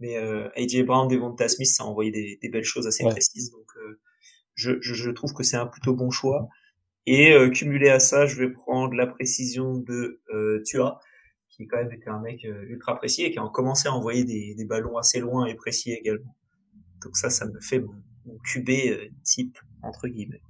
[0.00, 3.50] mais euh, AJ Brown, Devonta Smith, ça a envoyé des, des belles choses assez précises,
[3.52, 4.00] donc euh,
[4.54, 6.48] je, je, je, trouve que c'est un plutôt bon choix.
[7.06, 11.00] Et euh, cumulé à ça, je vais prendre la précision de euh, Tua,
[11.56, 14.24] qui quand même était un mec euh, ultra précis et qui a commencé à envoyer
[14.24, 16.34] des, des ballons assez loin et précis également.
[17.02, 17.94] Donc ça, ça me fait mon,
[18.44, 20.40] QB euh, type, entre guillemets.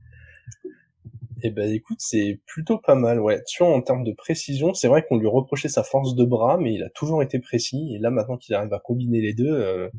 [1.43, 3.43] Eh ben écoute, c'est plutôt pas mal, ouais.
[3.47, 6.57] Tu vois, en termes de précision, c'est vrai qu'on lui reprochait sa force de bras,
[6.57, 7.95] mais il a toujours été précis.
[7.95, 9.91] Et là, maintenant qu'il arrive à combiner les deux, euh...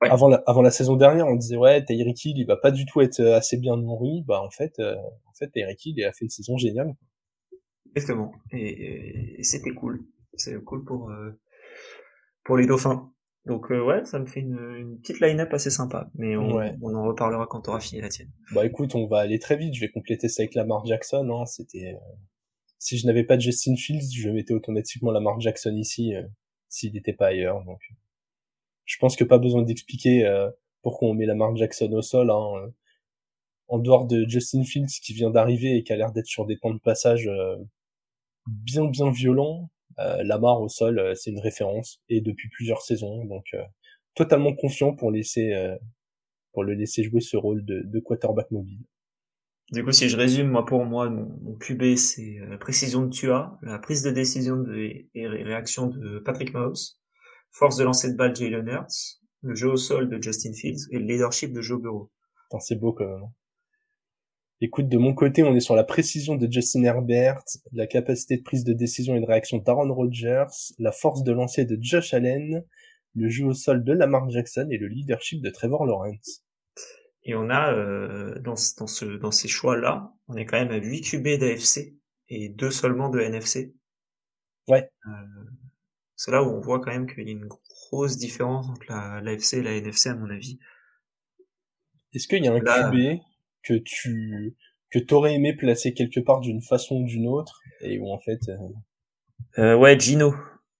[0.00, 2.86] avant, la, avant la saison dernière, on disait ouais, Tyreek Hill, il va pas du
[2.86, 4.24] tout être euh, assez bien nourri.
[4.26, 6.94] Bah en fait, euh, en fait, Tyreek Hill, il a fait une saison géniale.
[7.94, 8.32] Exactement.
[8.52, 10.04] Et, et c'était cool.
[10.34, 11.30] C'est cool pour euh,
[12.44, 13.12] pour les Dauphins.
[13.46, 16.94] Donc euh, ouais, ça me fait une, une petite line-up assez sympa, mais on, on
[16.94, 18.30] en reparlera quand t'auras fini la tienne.
[18.54, 21.46] Bah écoute, on va aller très vite, je vais compléter ça avec Lamar Jackson, hein.
[21.46, 21.94] c'était...
[21.94, 22.16] Euh,
[22.78, 26.22] si je n'avais pas de Justin Fields, je mettais automatiquement Lamar Jackson ici, euh,
[26.68, 27.80] s'il n'était pas ailleurs, donc...
[28.84, 30.28] Je pense que pas besoin d'expliquer
[30.82, 32.72] pourquoi on met Lamar Jackson au sol, hein.
[33.68, 36.58] En dehors de Justin Fields qui vient d'arriver et qui a l'air d'être sur des
[36.58, 37.30] temps de passage
[38.50, 43.24] bien bien violents, euh, Lamar au sol, euh, c'est une référence et depuis plusieurs saisons,
[43.24, 43.62] donc euh,
[44.14, 45.52] totalement confiant pour laisser
[46.52, 48.80] pour le laisser jouer ce rôle de, de quarterback mobile.
[49.70, 53.56] Du coup, si je résume, moi pour moi, mon, QB, c'est la précision de Tua,
[53.62, 54.74] la prise de décision de,
[55.14, 56.74] et réaction de Patrick Mahomes,
[57.52, 60.98] force de lancer de balle Jalen Hurts, le jeu au sol de Justin Fields et
[60.98, 62.10] le leadership de Joe Burrow.
[62.58, 63.28] C'est beau quand même.
[64.62, 67.42] Écoute, de mon côté, on est sur la précision de Justin Herbert,
[67.72, 70.44] la capacité de prise de décision et de réaction d'Aaron Rodgers,
[70.78, 72.62] la force de lancer de Josh Allen,
[73.14, 76.44] le jeu au sol de Lamar Jackson et le leadership de Trevor Lawrence.
[77.22, 80.76] Et on a euh, dans, dans, ce, dans ces choix-là, on est quand même à
[80.76, 81.94] 8 QB d'AFC
[82.28, 83.74] et 2 seulement de NFC.
[84.68, 84.90] Ouais.
[85.06, 85.10] Euh,
[86.16, 89.22] c'est là où on voit quand même qu'il y a une grosse différence entre la,
[89.22, 90.58] l'AFC et la NFC à mon avis.
[92.12, 93.22] Est-ce qu'il y a un QB
[93.62, 94.56] que tu
[94.90, 98.40] que t'aurais aimé placer quelque part d'une façon ou d'une autre et où en fait
[98.48, 98.56] euh...
[99.58, 100.34] Euh, ouais Gino.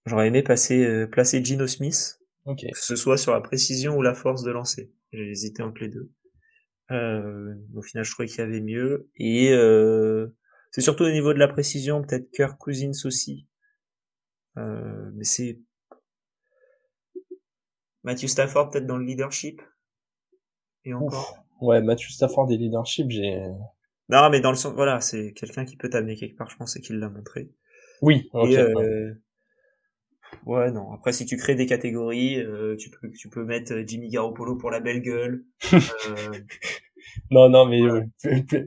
[0.05, 2.17] J'aurais aimé passer euh, placer Gino Smith.
[2.45, 2.71] Okay.
[2.71, 4.91] que ce soit sur la précision ou la force de lancer.
[5.13, 6.11] J'ai hésité entre les deux.
[6.89, 9.09] Euh, au final je trouvais qu'il y avait mieux.
[9.15, 10.27] Et euh,
[10.71, 13.47] c'est surtout au niveau de la précision peut-être Kirk Cousins aussi.
[14.55, 15.59] Mais c'est
[18.03, 19.61] Matthew Stafford peut-être dans le leadership.
[20.83, 23.39] Et encore Ouais, Matthew Stafford des leadership, j'ai.
[24.09, 26.75] Non, mais dans le sens, voilà, c'est quelqu'un qui peut t'amener quelque part, je pense,
[26.75, 27.49] et qu'il l'a montré.
[28.01, 28.29] Oui.
[28.33, 29.13] Okay, euh...
[30.45, 30.71] ouais.
[30.71, 30.91] non.
[30.91, 34.71] Après, si tu crées des catégories, euh, tu peux, tu peux mettre Jimmy Garoppolo pour
[34.71, 35.45] la belle gueule.
[35.73, 36.39] euh...
[37.29, 37.81] non, non, mais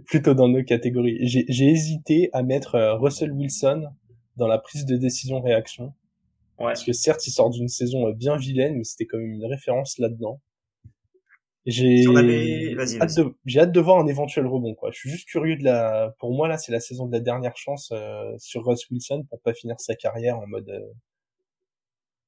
[0.06, 1.18] plutôt dans nos catégories.
[1.26, 3.84] J'ai hésité à mettre euh, Russell Wilson
[4.36, 5.92] dans la prise de décision réaction.
[6.58, 6.66] Ouais.
[6.66, 9.46] Parce que certes, il sort d'une saison euh, bien vilaine, mais c'était quand même une
[9.46, 10.40] référence là-dedans.
[11.66, 14.90] J'ai Si avait- hâte de, j'ai hâte de voir un éventuel rebond, quoi.
[14.90, 17.56] Je suis juste curieux de la, pour moi, là, c'est la saison de la dernière
[17.56, 20.80] chance, euh, sur Russ Wilson pour pas finir sa carrière en mode, euh,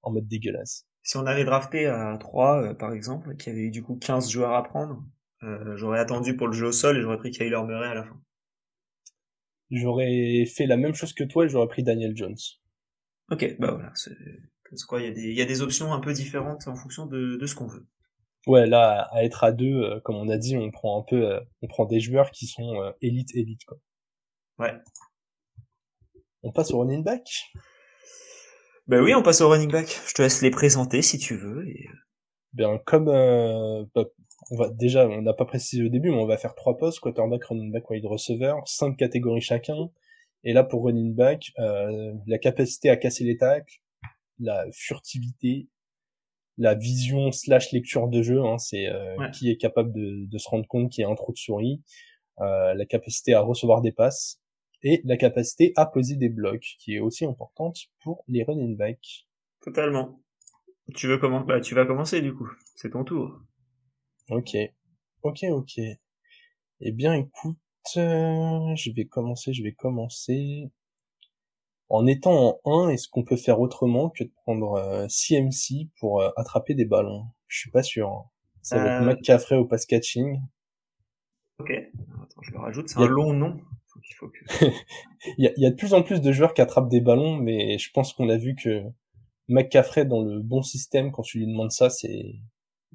[0.03, 0.87] en mode dégueulasse.
[1.03, 4.31] Si on avait drafté à 3, euh, par exemple, qui avait eu du coup 15
[4.31, 5.05] joueurs à prendre,
[5.43, 8.05] euh, j'aurais attendu pour le jeu au sol et j'aurais pris Kyler Murray à la
[8.05, 8.19] fin.
[9.71, 12.37] J'aurais fait la même chose que toi et j'aurais pris Daniel Jones.
[13.31, 14.15] Ok, bah voilà, c'est
[14.87, 17.07] quoi, il y, a des, il y a des options un peu différentes en fonction
[17.07, 17.85] de, de ce qu'on veut.
[18.47, 21.33] Ouais, là, à être à deux, euh, comme on a dit, on prend un peu,
[21.33, 23.79] euh, on prend des joueurs qui sont euh, élite, élite, quoi.
[24.59, 24.73] Ouais.
[26.43, 27.53] On passe au running back?
[28.87, 30.01] Bah oui, on passe au running back.
[30.07, 31.69] Je te laisse les présenter si tu veux.
[31.69, 31.89] Et...
[32.53, 34.05] Bien, comme euh, bah,
[34.51, 37.01] on va déjà, on n'a pas précisé au début, mais on va faire trois postes
[37.01, 39.91] quarterback, running back, wide receiver, cinq catégories chacun.
[40.45, 43.81] Et là, pour running back, euh, la capacité à casser les tacles,
[44.39, 45.69] la furtivité,
[46.59, 49.31] la vision slash lecture de jeu, hein, c'est euh, Ouais.
[49.33, 51.83] qui est capable de, de se rendre compte qu'il y a un trou de souris,
[52.41, 54.41] euh, la capacité à recevoir des passes
[54.83, 59.27] et la capacité à poser des blocs, qui est aussi importante pour les running backs.
[59.61, 60.21] Totalement.
[60.95, 62.49] Tu veux comment Bah tu vas commencer du coup.
[62.77, 63.41] C'est ton tour.
[64.31, 64.57] Ok,
[65.23, 65.79] ok, ok.
[66.81, 67.57] Eh bien, écoute,
[67.97, 70.71] euh, je vais commencer, je vais commencer.
[71.89, 76.21] En étant en 1, est-ce qu'on peut faire autrement que de prendre euh, CMC pour
[76.21, 77.27] euh, attraper des ballons?
[77.49, 78.09] Je suis pas sûr.
[78.11, 78.25] hein.
[78.63, 79.07] Ça va être Euh.
[79.07, 80.41] McCaffrey au pass catching.
[81.59, 81.71] Ok.
[81.71, 82.89] Attends, je le rajoute.
[82.89, 83.57] C'est un long nom.
[84.09, 84.39] Il faut que.
[85.39, 87.01] Il y a, il y a de plus en plus de joueurs qui attrapent des
[87.01, 88.83] ballons, mais je pense qu'on a vu que
[89.49, 92.35] McCaffrey dans le bon système, quand tu lui demandes ça, c'est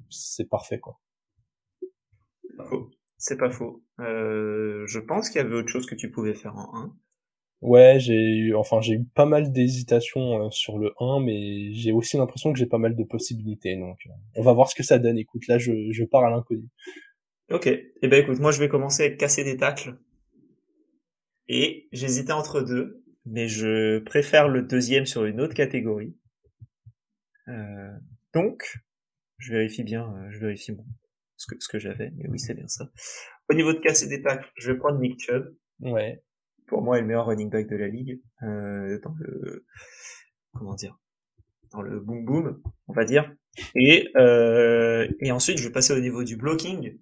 [0.09, 0.99] c'est parfait quoi.
[2.43, 2.89] C'est pas faux.
[3.17, 3.83] C'est pas faux.
[3.99, 6.95] Euh, je pense qu'il y avait autre chose que tu pouvais faire en 1.
[7.61, 11.91] Ouais, j'ai eu, enfin, j'ai eu pas mal d'hésitations euh, sur le 1, mais j'ai
[11.91, 14.81] aussi l'impression que j'ai pas mal de possibilités, donc euh, on va voir ce que
[14.81, 15.19] ça donne.
[15.19, 16.67] Écoute, là, je, je pars à l'inconnu.
[17.51, 17.67] Ok.
[17.67, 19.95] Eh ben écoute, moi je vais commencer avec casser des tacles.
[21.47, 26.15] Et j'hésitais entre deux, mais je préfère le deuxième sur une autre catégorie.
[27.47, 27.91] Euh,
[28.33, 28.79] donc,
[29.37, 30.85] je vérifie bien, euh, je vérifie mon,
[31.37, 32.89] ce que, ce que j'avais, mais oui, c'est bien ça.
[33.49, 35.53] Au niveau de casser des tacles, je vais prendre Nick Chubb.
[35.81, 36.23] Ouais,
[36.71, 39.65] Pour moi, est le meilleur running back de la ligue, euh, dans le,
[40.53, 40.97] comment dire,
[41.73, 43.29] dans le boom boom, on va dire.
[43.75, 46.97] Et, euh, et ensuite, je vais passer au niveau du blocking.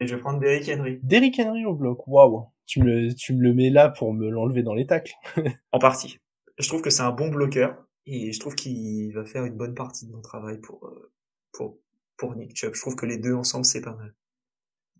[0.00, 0.98] Et je vais prendre Derrick Henry.
[1.04, 2.46] Derrick Henry au bloc, waouh.
[2.66, 5.14] Tu me, le- tu me le mets là pour me l'enlever dans les tacles.
[5.72, 6.18] En partie.
[6.58, 7.86] Je trouve que c'est un bon bloqueur.
[8.06, 11.12] Et je trouve qu'il va faire une bonne partie de mon travail pour, euh,
[11.52, 11.78] pour,
[12.16, 12.74] pour Nick Chubb.
[12.74, 14.14] Je trouve que les deux ensemble, c'est pas mal.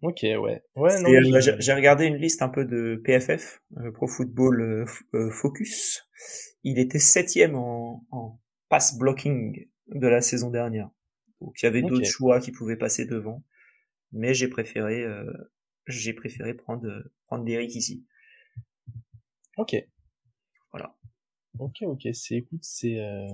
[0.02, 0.62] Ok, ouais.
[0.76, 4.84] Ouais, non, euh, j'ai- regardé une liste un peu de PFF, euh, Pro Football euh,
[5.14, 6.02] euh, Focus.
[6.62, 10.90] Il était septième en, en pass blocking de la saison dernière.
[11.40, 13.42] Donc il y avait d'autres choix qui pouvaient passer devant,
[14.12, 15.32] mais j'ai préféré euh,
[15.86, 18.04] j'ai préféré prendre prendre Derrick ici.
[19.56, 19.74] Ok.
[20.72, 20.94] Voilà.
[21.58, 22.08] Ok, ok.
[22.12, 23.28] C'est, écoute, c'est, euh,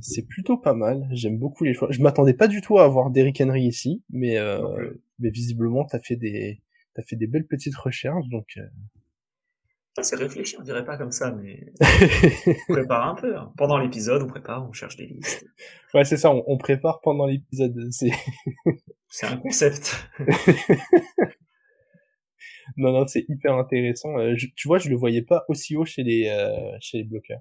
[0.00, 1.08] c'est plutôt pas mal.
[1.12, 1.88] J'aime beaucoup les choix.
[1.90, 4.58] Je m'attendais pas du tout à avoir Derrick Henry ici, mais, euh.
[5.18, 6.62] Mais visiblement, t'as fait des,
[6.94, 8.46] t'as fait des belles petites recherches, donc.
[8.56, 8.66] euh,
[10.02, 11.72] C'est réfléchi, on dirait pas comme ça, mais
[12.68, 13.36] on prépare un peu.
[13.36, 13.52] hein.
[13.56, 15.44] Pendant l'épisode, on prépare, on cherche des listes.
[15.94, 16.30] ouais, c'est ça.
[16.32, 17.76] On, on prépare pendant l'épisode.
[17.90, 18.12] C'est,
[19.10, 19.96] C'est un concept.
[22.76, 24.16] non, non, c'est hyper intéressant.
[24.18, 27.04] Euh, je- tu vois, je le voyais pas aussi haut chez les, euh, chez les
[27.04, 27.40] bloqueurs.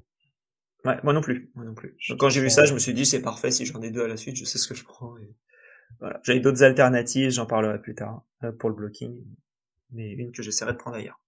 [0.85, 1.97] Ouais, moi non plus, moi non plus.
[2.09, 3.91] Donc, quand j'ai vu ça, ça- je me suis dit c'est parfait si j'en ai
[3.91, 5.17] deux à la suite, je sais ce que je prends.
[5.17, 5.29] Et...
[5.99, 6.19] Voilà.
[6.23, 9.23] J'avais d'autres alternatives, j'en parlerai plus tard euh, pour le blocking,
[9.91, 11.19] mais une que j'essaierai de prendre ailleurs.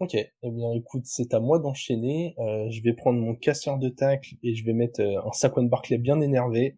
[0.00, 2.34] Ok, eh bien écoute, c'est à moi d'enchaîner.
[2.38, 5.62] Euh, je vais prendre mon casseur de tacle et je vais mettre euh, un Saquon
[5.64, 6.76] Barclay bien énervé.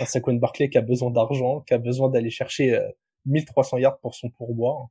[0.00, 2.88] Un Saquon Barclay qui a besoin d'argent, qui a besoin d'aller chercher euh,
[3.26, 4.88] 1300 yards pour son pourboire.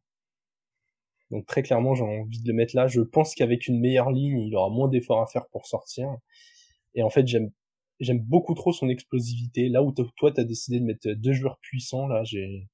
[1.30, 2.88] Donc très clairement, j'ai envie de le mettre là.
[2.88, 6.10] Je pense qu'avec une meilleure ligne, il aura moins d'efforts à faire pour sortir.
[6.96, 7.52] Et en fait, j'aime
[8.00, 9.70] j'aime beaucoup trop son explosivité.
[9.70, 12.68] Là où toi, t'as décidé de mettre deux joueurs puissants, là, j'ai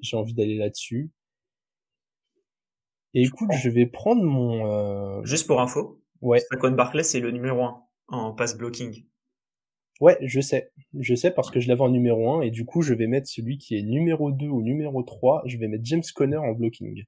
[0.00, 1.12] j'ai envie d'aller là-dessus.
[3.14, 7.30] Et écoute, je vais prendre mon euh, Juste pour info, ouais Saquon Barclay c'est le
[7.30, 9.04] numéro 1 en pass blocking.
[10.00, 12.82] ouais je sais je sais parce que je l'avais en numéro 1 et du coup
[12.82, 16.02] je vais mettre celui qui est numéro 2 ou numéro 3 je vais mettre James
[16.14, 17.04] Conner en blocking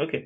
[0.00, 0.16] Ok,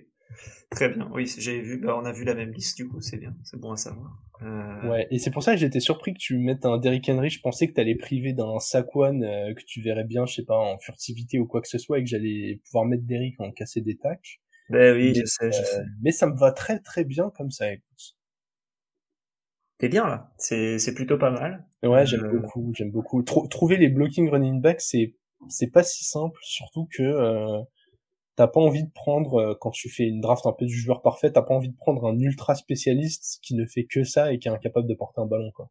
[0.70, 1.08] très bien.
[1.12, 3.58] Oui, j'avais vu, bah, on a vu la même liste du coup, c'est bien, c'est
[3.58, 4.18] bon à savoir.
[4.42, 7.30] Euh, ouais et c'est pour ça que j'étais surpris que tu mettes un Derrick Henry
[7.30, 10.56] je pensais que t'allais priver d'un Saquon euh, que tu verrais bien je sais pas
[10.58, 13.82] en furtivité ou quoi que ce soit et que j'allais pouvoir mettre Derrick en casser
[13.82, 15.82] des tacles Ben oui, Mais, je sais, je Euh, sais.
[16.02, 18.16] mais ça me va très très bien comme ça écoute
[19.78, 20.32] t'es bien là.
[20.38, 21.64] C'est c'est plutôt pas mal.
[21.84, 23.22] Ouais, j'aime beaucoup, j'aime beaucoup.
[23.22, 25.14] trouver les blocking running back, c'est
[25.48, 27.02] c'est pas si simple, surtout que
[28.36, 31.02] t'as pas envie de prendre euh, quand tu fais une draft un peu du joueur
[31.02, 34.38] parfait, t'as pas envie de prendre un ultra spécialiste qui ne fait que ça et
[34.38, 35.70] qui est incapable de porter un ballon quoi.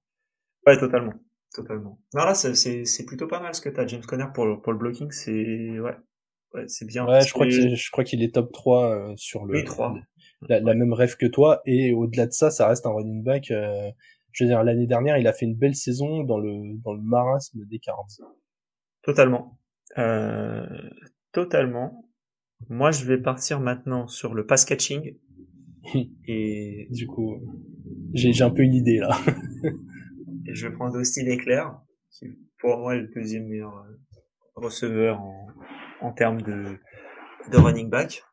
[0.67, 1.13] Ouais, totalement,
[1.53, 1.99] totalement.
[2.13, 4.73] Non là, c'est c'est plutôt pas mal ce que t'as, James Conner pour le, pour
[4.73, 5.95] le blocking, c'est ouais,
[6.53, 7.07] ouais c'est bien.
[7.07, 9.55] Ouais, je crois qu'il je crois qu'il est top 3 euh, sur le.
[9.55, 9.95] Oui, 3.
[10.49, 13.51] La, la, même rêve que toi et au-delà de ça, ça reste un running back.
[13.51, 13.91] Euh,
[14.31, 17.01] je veux dire, l'année dernière, il a fait une belle saison dans le dans le
[17.01, 18.07] marasme des 40.
[19.03, 19.59] Totalement,
[19.97, 20.65] euh,
[21.31, 22.05] totalement.
[22.69, 25.17] Moi, je vais partir maintenant sur le pass catching.
[26.27, 27.37] et du coup,
[28.13, 29.17] j'ai un peu une idée là.
[30.45, 31.79] et je vais prendre Austin Eclair,
[32.11, 32.27] qui
[32.59, 33.97] pour moi est le deuxième meilleur euh,
[34.55, 35.47] receveur en,
[36.01, 36.77] en termes de,
[37.51, 38.23] de running back.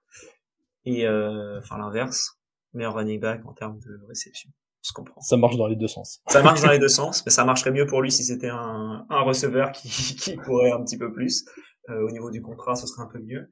[0.84, 2.38] Et euh, enfin l'inverse,
[2.74, 4.50] meilleur running back en termes de réception.
[4.86, 5.20] Je comprends.
[5.20, 6.22] Ça marche dans les deux sens.
[6.28, 9.06] Ça marche dans les deux sens, mais ça marcherait mieux pour lui si c'était un,
[9.08, 11.44] un receveur qui, qui courait un petit peu plus.
[11.90, 13.50] Euh, au niveau du contrat, ce serait un peu mieux.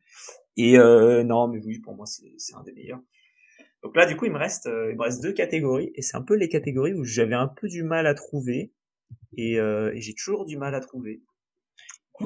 [0.57, 3.01] Et euh, non, mais oui, pour moi, c'est un des meilleurs.
[3.83, 6.17] Donc là, du coup, il me reste, euh, il me reste deux catégories, et c'est
[6.17, 8.73] un peu les catégories où j'avais un peu du mal à trouver,
[9.37, 11.23] et, euh, et j'ai toujours du mal à trouver.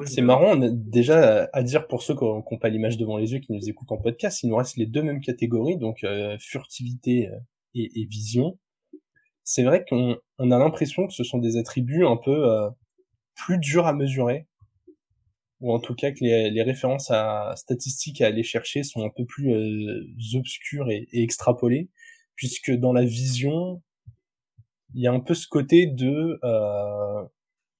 [0.05, 3.33] C'est marrant, on a déjà à dire pour ceux qui n'ont pas l'image devant les
[3.33, 6.37] yeux, qui nous écoutent en podcast, il nous reste les deux mêmes catégories, donc euh,
[6.39, 7.29] furtivité
[7.75, 8.57] et, et, vision.
[9.43, 12.69] C'est vrai qu'on on a l'impression que ce sont des attributs un peu
[13.35, 14.47] plus durs à mesurer,
[15.61, 19.09] ou en tout cas que les, les, références à statistiques à aller chercher sont un
[19.09, 21.89] peu plus euh, obscures et, et, extrapolées,
[22.35, 23.81] puisque dans la vision,
[24.95, 27.23] il y a un peu ce côté de euh,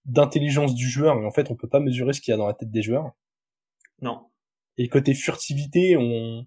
[0.05, 2.47] d'intelligence du joueur, mais en fait on peut pas mesurer ce qu'il y a dans
[2.47, 3.11] la tête des joueurs.
[4.01, 4.27] Non.
[4.77, 6.45] Et côté furtivité, on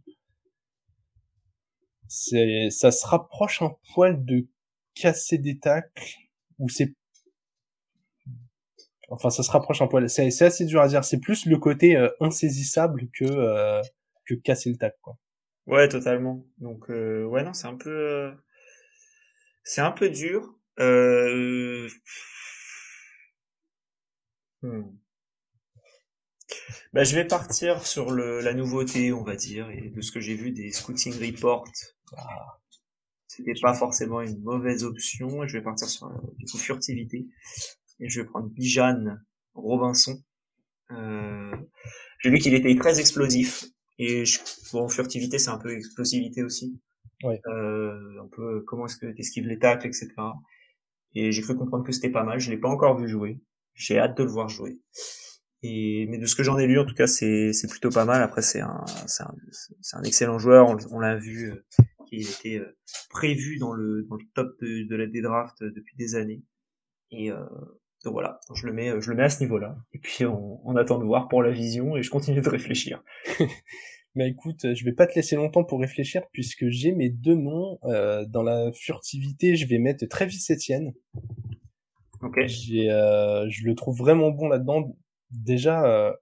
[2.08, 4.46] c'est ça se rapproche un poil de
[4.94, 6.16] casser des tacles,
[6.58, 6.94] où c'est
[9.14, 10.10] Enfin, ça se rapproche un poil.
[10.10, 11.04] C'est assez dur à dire.
[11.04, 13.80] C'est plus le côté euh, insaisissable que euh,
[14.26, 14.96] que casser le tac.
[15.66, 16.44] Ouais, totalement.
[16.58, 18.32] Donc, euh, ouais, non, c'est un peu,
[19.62, 20.58] c'est un peu dur.
[24.62, 24.82] Hmm.
[26.92, 30.34] Bah, je vais partir sur la nouveauté, on va dire, et de ce que j'ai
[30.34, 31.64] vu des scouting reports.
[32.16, 32.58] Ah.
[33.28, 35.46] C'était pas forcément une mauvaise option.
[35.46, 37.26] Je vais partir sur coup furtivité
[38.00, 39.16] et je vais prendre Bijan
[39.54, 40.22] Robinson.
[40.90, 41.56] Euh,
[42.20, 43.64] j'ai vu qu'il était très explosif
[43.98, 44.38] et je,
[44.72, 46.80] bon furtivité c'est un peu explosivité aussi.
[47.22, 47.40] Ouais.
[47.46, 50.10] Euh, un peu comment est-ce que t'esquives les tacles etc.
[51.14, 52.40] Et j'ai cru comprendre que c'était pas mal.
[52.40, 53.40] Je l'ai pas encore vu jouer.
[53.74, 54.78] J'ai hâte de le voir jouer.
[55.62, 58.04] Et mais de ce que j'en ai lu en tout cas c'est c'est plutôt pas
[58.04, 58.22] mal.
[58.22, 59.34] Après c'est un c'est un,
[59.80, 60.68] c'est un excellent joueur.
[60.68, 61.52] On, on l'a vu.
[61.52, 61.64] Euh,
[62.06, 62.76] qui était euh,
[63.10, 66.42] prévu dans le dans le top de, de la des drafts depuis des années.
[67.10, 67.44] Et, euh,
[68.04, 69.76] donc voilà, je le mets, je le mets à ce niveau-là.
[69.94, 73.02] Et puis on, on, attend de voir pour la vision et je continue de réfléchir.
[74.14, 77.78] Mais écoute, je vais pas te laisser longtemps pour réfléchir puisque j'ai mes deux noms
[77.84, 79.56] euh, dans la furtivité.
[79.56, 80.92] Je vais mettre Travis Etienne.
[82.20, 82.38] Ok.
[82.46, 84.94] J'ai, euh, je le trouve vraiment bon là-dedans.
[85.30, 86.12] Déjà, euh,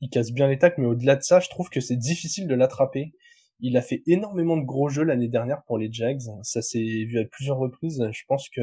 [0.00, 2.54] il casse bien les tacles, mais au-delà de ça, je trouve que c'est difficile de
[2.54, 3.12] l'attraper.
[3.60, 6.20] Il a fait énormément de gros jeux l'année dernière pour les Jags.
[6.42, 8.06] Ça s'est vu à plusieurs reprises.
[8.12, 8.60] Je pense que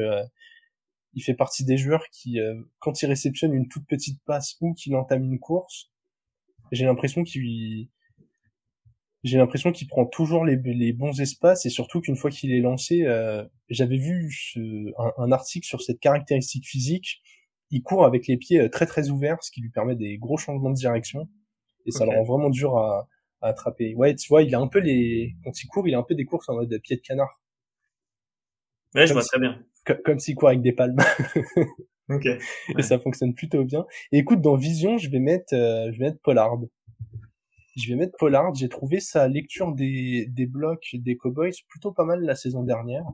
[1.15, 4.73] il fait partie des joueurs qui, euh, quand il réceptionne une toute petite passe ou
[4.73, 5.91] qu'il entame une course,
[6.71, 7.89] j'ai l'impression qu'il
[9.23, 12.60] j'ai l'impression qu'il prend toujours les, les, bons espaces et surtout qu'une fois qu'il est
[12.60, 14.30] lancé, euh, j'avais vu
[15.17, 17.23] un, article sur cette caractéristique physique.
[17.71, 20.38] Il court avec les pieds euh, très très ouverts, ce qui lui permet des gros
[20.38, 21.28] changements de direction
[21.88, 23.08] et ça le rend vraiment dur à,
[23.41, 23.95] à, attraper.
[23.95, 26.13] Ouais, tu vois, il a un peu les quand il court, il a un peu
[26.13, 27.41] des courses en mode pied de canard.
[28.96, 29.64] Ouais, je vois très bien
[30.04, 30.98] comme s'il court avec des palmes.
[32.10, 32.28] ok.
[32.78, 33.86] Et ça fonctionne plutôt bien.
[34.12, 36.58] Et écoute, dans Vision, je vais mettre, euh, je vais mettre Pollard.
[37.76, 38.54] Je vais mettre Pollard.
[38.56, 43.06] J'ai trouvé sa lecture des, des blocs des Cowboys plutôt pas mal la saison dernière.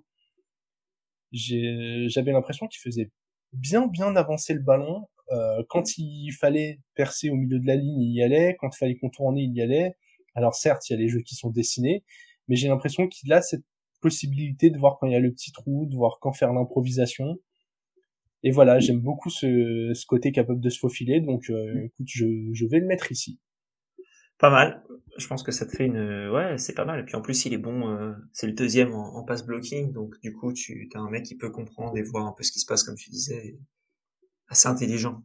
[1.31, 3.09] J'avais l'impression qu'il faisait
[3.53, 5.07] bien bien avancer le ballon.
[5.31, 8.55] Euh, quand il fallait percer au milieu de la ligne, il y allait.
[8.59, 9.95] Quand il fallait contourner, il y allait.
[10.35, 12.03] Alors certes, il y a les jeux qui sont dessinés,
[12.47, 13.65] mais j'ai l'impression qu'il a cette
[14.01, 17.39] possibilité de voir quand il y a le petit trou, de voir quand faire l'improvisation.
[18.43, 22.25] Et voilà, j'aime beaucoup ce, ce, côté capable de se faufiler, donc euh, écoute, je,
[22.53, 23.39] je vais le mettre ici.
[24.39, 24.83] Pas mal.
[25.17, 26.99] Je pense que ça te fait une, ouais, c'est pas mal.
[26.99, 27.89] Et puis en plus, il est bon.
[27.89, 31.23] Euh, c'est le deuxième en, en pass blocking, donc du coup, tu as un mec
[31.23, 33.59] qui peut comprendre et voir un peu ce qui se passe, comme tu disais,
[34.47, 35.23] assez intelligent.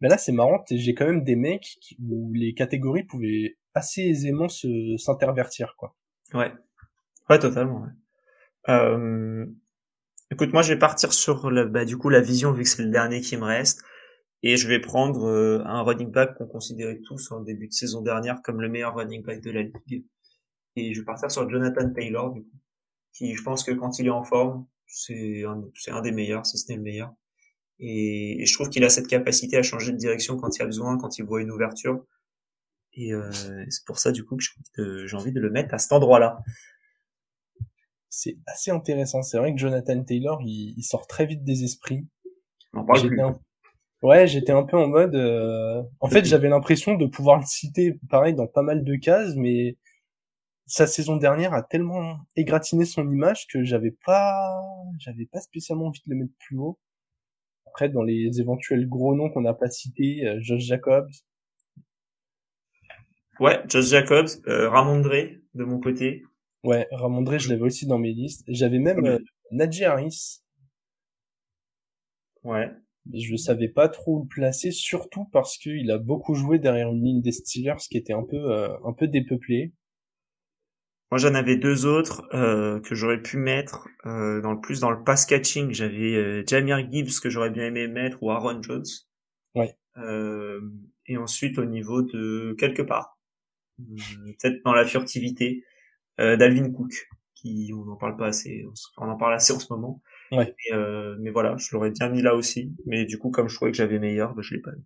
[0.00, 0.64] Mais là, c'est marrant.
[0.68, 5.94] J'ai quand même des mecs où les catégories pouvaient assez aisément se s'intervertir, quoi.
[6.34, 6.52] Ouais.
[7.30, 7.82] Ouais, totalement.
[7.82, 7.88] Ouais.
[8.68, 9.46] Euh,
[10.32, 12.84] Écoute, moi je vais partir sur le, bah, du coup la vision vu que c'est
[12.84, 13.82] le dernier qui me reste.
[14.42, 18.00] Et je vais prendre euh, un running back qu'on considérait tous en début de saison
[18.00, 20.06] dernière comme le meilleur running back de la ligue.
[20.76, 22.58] Et je vais partir sur Jonathan Taylor, du coup,
[23.12, 26.46] qui je pense que quand il est en forme, c'est un, c'est un des meilleurs,
[26.46, 27.12] si ce n'est le meilleur.
[27.80, 30.66] Et, je trouve qu'il a cette capacité à changer de direction quand il y a
[30.66, 32.04] besoin, quand il voit une ouverture.
[32.94, 33.30] Et euh,
[33.68, 34.38] c'est pour ça, du coup,
[34.74, 36.38] que j'ai envie de le mettre à cet endroit-là.
[38.10, 39.22] C'est assez intéressant.
[39.22, 42.06] C'est vrai que Jonathan Taylor, il, il sort très vite des esprits.
[44.02, 45.14] Ouais, j'étais un peu en mode.
[45.14, 49.34] Euh, en fait, j'avais l'impression de pouvoir le citer, pareil, dans pas mal de cases,
[49.36, 49.76] mais
[50.66, 54.58] sa saison dernière a tellement égratigné son image que j'avais pas,
[54.98, 56.78] j'avais pas spécialement envie de le mettre plus haut.
[57.66, 61.10] Après, dans les éventuels gros noms qu'on n'a pas cités, euh, Josh Jacobs.
[63.38, 65.10] Ouais, Josh Jacobs, euh, Ramondre
[65.54, 66.22] de mon côté.
[66.62, 68.44] Ouais, Ramondre, je l'avais aussi dans mes listes.
[68.48, 69.18] J'avais même euh,
[69.50, 70.42] Najee Harris.
[72.42, 72.70] Ouais
[73.12, 77.22] je savais pas trop le placer, surtout parce qu'il a beaucoup joué derrière une ligne
[77.22, 79.72] des Steelers qui était un peu euh, un peu dépeuplée.
[81.10, 84.92] Moi, j'en avais deux autres euh, que j'aurais pu mettre euh, dans le plus dans
[84.92, 85.72] le pass catching.
[85.72, 88.84] J'avais euh, Jamir Gibbs que j'aurais bien aimé mettre ou Aaron Jones.
[89.56, 89.74] Ouais.
[91.06, 93.18] et ensuite au niveau de quelque part,
[93.78, 95.64] peut-être dans la furtivité,
[96.20, 97.08] Dalvin Cook
[97.40, 98.64] qui on n'en parle pas assez,
[98.98, 100.02] on en parle assez en ce moment.
[100.32, 100.54] Ouais.
[100.72, 102.74] Euh, mais voilà, je l'aurais bien mis là aussi.
[102.86, 104.84] Mais du coup, comme je trouvais que j'avais meilleur, bah, je l'ai pas mis.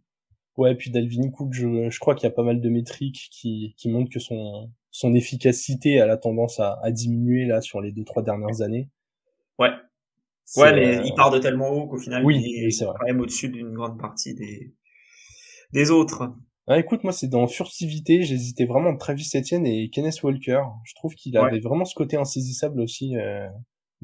[0.56, 3.74] Ouais, puis Dalvin Cook, je, je crois qu'il y a pas mal de métriques qui,
[3.76, 7.90] qui montrent que son, son efficacité a la tendance à, à diminuer là sur les
[7.90, 8.88] deux trois dernières années.
[9.58, 9.70] Ouais.
[10.56, 13.20] Ouais, mais euh, il part de tellement haut qu'au final, oui, il est, quand même
[13.20, 14.74] au-dessus d'une grande partie des,
[15.72, 16.34] des autres.
[16.66, 20.62] Ah, écoute, moi, c'est dans furtivité, j'hésitais vraiment entre Travis Etienne et Kenneth Walker.
[20.84, 23.16] Je trouve qu'il avait vraiment ce côté insaisissable aussi.
[23.16, 23.48] Euh,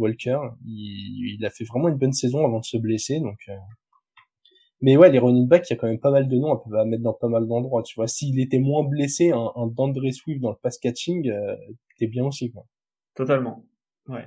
[0.01, 0.39] Walker.
[0.65, 3.39] Il, a fait vraiment une bonne saison avant de se blesser, donc.
[3.49, 3.57] Euh.
[4.83, 6.85] Mais ouais, les running backs, il y a quand même pas mal de noms à
[6.87, 7.83] mettre dans pas mal d'endroits.
[7.83, 11.55] Tu vois, s'il était moins blessé, un, un Dandre Swift dans le pass catching, euh,
[11.99, 12.67] t'es bien aussi, quoi.
[13.15, 13.65] Totalement.
[14.09, 14.27] Ouais.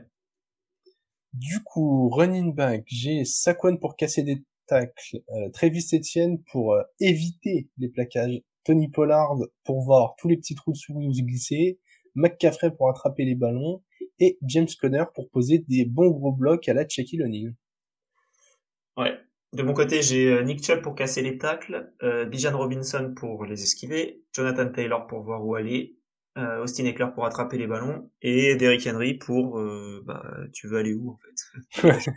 [1.34, 6.84] Du coup, running back, j'ai Saquon pour casser des tacles, euh, Travis Etienne pour euh,
[7.00, 9.36] éviter les plaquages, Tony Pollard
[9.66, 11.80] pour voir tous les petits trous de souris glisser,
[12.16, 13.84] McCaffrey pour attraper les ballons,
[14.20, 17.54] et James Conner pour poser des bons gros blocs à la Shaquille O'Neal.
[18.98, 19.18] Ouais.
[19.54, 23.46] De mon côté, j'ai euh, Nick Chubb pour casser les tacles, euh, Bijan Robinson pour
[23.46, 25.96] les esquiver, Jonathan Taylor pour voir où aller,
[26.36, 30.94] Austin Eckler pour attraper les ballons et Derrick Henry pour euh, bah tu veux aller
[30.94, 31.84] où en fait?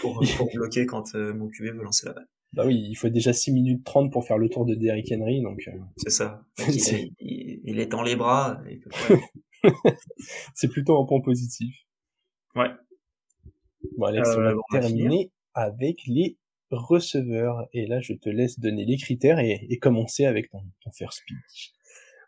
[0.00, 2.28] Pour, pour, bloquer quand euh, mon QB veut lancer la balle.
[2.52, 5.40] Bah oui, il faut déjà 6 minutes 30 pour faire le tour de Derrick Henry
[5.40, 5.62] donc
[5.96, 6.44] c'est ça.
[6.68, 8.60] Il, il, il, est dans les bras,
[10.54, 11.74] c'est plutôt un point positif.
[12.54, 12.70] Ouais.
[13.96, 16.36] Bon, Alex, on va euh, terminer avec les
[16.70, 17.66] receveurs.
[17.72, 21.73] Et là, je te laisse donner les critères et, commencer avec ton, ton first speech.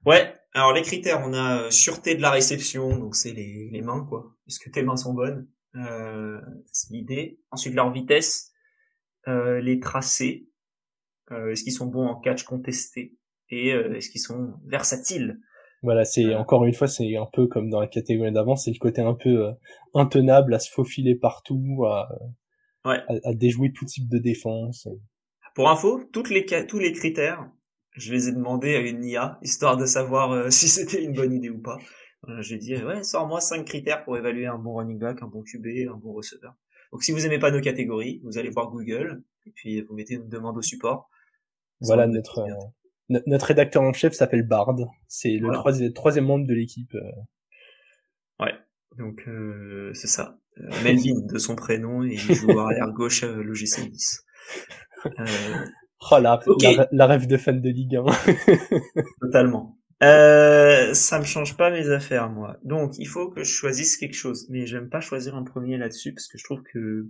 [0.07, 0.33] Ouais.
[0.55, 4.07] Alors, les critères, on a euh, sûreté de la réception, donc c'est les, les mains,
[4.09, 4.35] quoi.
[4.47, 5.47] Est-ce que tes mains sont bonnes?
[5.75, 6.41] Euh,
[6.73, 7.41] c'est l'idée.
[7.51, 8.53] Ensuite, leur vitesse,
[9.29, 10.49] euh, les tracés,
[11.31, 13.19] euh, est-ce qu'ils sont bons en catch contesté?
[13.51, 15.39] Et est-ce qu'ils sont versatiles?
[15.83, 18.79] Voilà, c'est encore une fois, c'est un peu comme dans la catégorie d'avant, c'est le
[18.79, 19.53] côté un peu euh,
[19.95, 22.09] intenable à se faufiler partout, à,
[22.85, 24.89] à, déjouer tout type de défense.
[25.55, 27.49] Pour info, toutes les tous les critères,
[27.97, 31.33] je les ai demandés à une IA histoire de savoir euh, si c'était une bonne
[31.33, 31.79] idée ou pas.
[32.29, 35.43] Euh, J'ai dit ouais, sors-moi cinq critères pour évaluer un bon running back, un bon
[35.43, 36.55] QB, un bon receveur.
[36.93, 40.15] Donc si vous aimez pas nos catégories, vous allez voir Google et puis vous mettez
[40.15, 41.11] une demande au support.
[41.81, 42.47] Voilà notre
[43.09, 44.75] notre rédacteur en chef s'appelle Bard.
[45.09, 46.95] C'est le troisième, membre de l'équipe.
[46.95, 47.13] Euh.
[48.41, 48.55] Ouais,
[48.99, 50.39] donc euh, c'est ça.
[50.59, 54.25] Euh, Melvin de son prénom et il joue arrière gauche l'OGC 10.
[56.11, 56.41] Oh la,
[56.93, 58.05] la, rêve de fan de Ligue 1.
[59.21, 59.79] Totalement.
[60.03, 62.59] Euh, ça me change pas mes affaires moi.
[62.65, 66.13] Donc il faut que je choisisse quelque chose, mais j'aime pas choisir un premier là-dessus
[66.13, 67.09] parce que je trouve que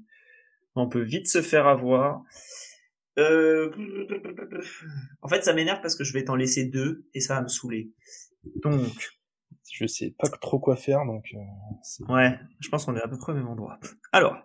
[0.76, 2.22] on peut vite se faire avoir.
[3.18, 3.70] Euh...
[5.22, 7.48] En fait, ça m'énerve parce que je vais t'en laisser deux et ça va me
[7.48, 7.90] saouler.
[8.62, 9.16] Donc,
[9.72, 11.24] je sais pas trop quoi faire, donc.
[11.34, 13.78] Euh, ouais, je pense qu'on est à peu près au même endroit.
[14.12, 14.36] Alors,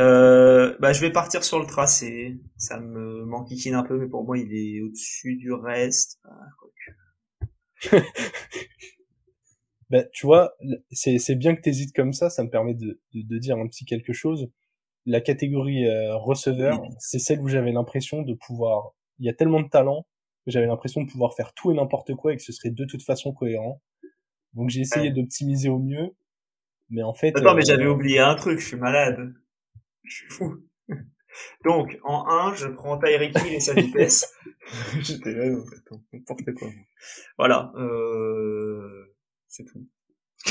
[0.00, 2.38] euh, bah, je vais partir sur le tracé.
[2.56, 6.18] Ça me m'enquiquine un peu, mais pour moi, il est au-dessus du reste.
[6.24, 7.92] Ah,
[9.90, 10.52] bah, tu vois,
[10.90, 12.30] c'est bien que t'hésites comme ça.
[12.30, 14.50] Ça me permet de, de, de dire un petit quelque chose
[15.06, 18.92] la catégorie euh, receveur, c'est celle où j'avais l'impression de pouvoir.
[19.18, 20.06] Il y a tellement de talent
[20.44, 22.84] que j'avais l'impression de pouvoir faire tout et n'importe quoi et que ce serait de
[22.84, 23.80] toute façon cohérent.
[24.54, 26.14] Donc j'ai essayé d'optimiser au mieux.
[26.88, 27.36] Mais en fait.
[27.36, 29.32] Attends, mais j'avais oublié un truc, je suis malade.
[30.10, 30.56] Je suis fou.
[31.64, 34.32] Donc, en 1, je prends Tyreek Hill et sa vitesse.
[35.00, 36.68] J'étais là, en fait, n'importe quoi.
[37.38, 39.14] Voilà, euh...
[39.46, 39.86] c'est tout.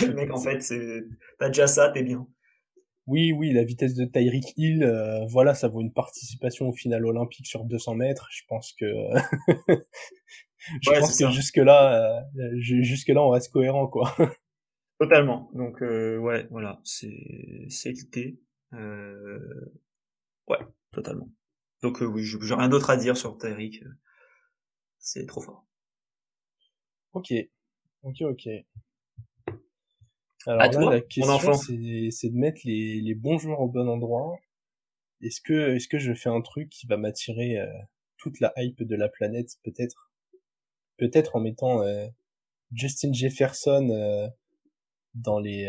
[0.01, 1.03] Le mec, en fait, c'est,
[1.37, 2.25] t'as déjà ça, t'es bien.
[3.05, 7.05] Oui, oui, la vitesse de Tyreek Hill, euh, voilà, ça vaut une participation au final
[7.05, 8.27] olympique sur 200 mètres.
[8.31, 8.85] Je pense que,
[10.81, 14.15] je pense que jusque là, euh, jusque là, on reste cohérent, quoi.
[14.99, 15.49] Totalement.
[15.53, 18.39] Donc, euh, ouais, voilà, c'est, c'est l'idée.
[18.73, 19.73] Euh...
[20.47, 20.59] Ouais,
[20.91, 21.29] totalement.
[21.81, 23.83] Donc, oui, j'ai rien d'autre à dire sur Tyreek.
[24.97, 25.65] C'est trop fort.
[27.13, 27.33] Ok,
[28.03, 28.49] ok, ok.
[30.45, 34.37] Alors là, la question, c'est de mettre les, les bons joueurs au bon endroit.
[35.21, 37.67] Est-ce que, est-ce que je fais un truc qui va m'attirer euh,
[38.17, 40.11] toute la hype de la planète, peut-être?
[40.97, 42.07] Peut-être en mettant euh,
[42.73, 44.27] Justin Jefferson euh,
[45.13, 45.65] dans les...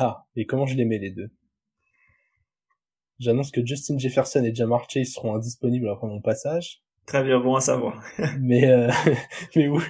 [0.00, 1.28] Ah, et comment je les mets les deux?
[3.18, 6.84] J'annonce que Justin Jefferson et Jamar Chase seront indisponibles après mon passage.
[7.04, 8.00] Très bien, bon à savoir.
[8.38, 8.62] mais
[9.56, 9.82] mais où,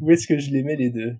[0.00, 1.16] où est-ce que je les mets les deux?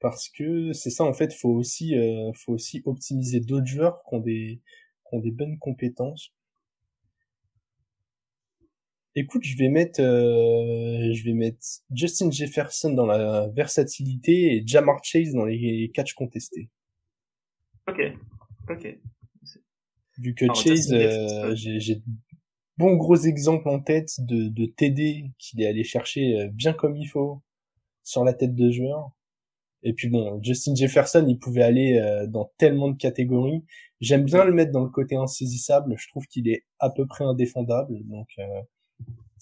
[0.00, 4.16] Parce que c'est ça en fait faut aussi euh, faut aussi optimiser d'autres joueurs qui
[4.16, 4.60] ont des
[5.08, 6.32] qui ont des bonnes compétences
[9.14, 11.58] écoute je vais mettre euh, je vais mettre
[11.94, 16.70] Justin Jefferson dans la versatilité et Jamar Chase dans les catchs contestés.
[17.88, 18.00] Ok.
[18.68, 18.98] Ok.
[20.18, 22.02] Vu que Chase euh, j'ai
[22.78, 27.06] bon gros exemples en tête de, de TD qu'il est allé chercher bien comme il
[27.06, 27.42] faut
[28.02, 29.12] sur la tête de joueur.
[29.82, 33.64] Et puis bon, Justin Jefferson, il pouvait aller euh, dans tellement de catégories.
[34.00, 35.94] J'aime bien le mettre dans le côté insaisissable.
[35.98, 38.62] Je trouve qu'il est à peu près indéfendable, donc euh,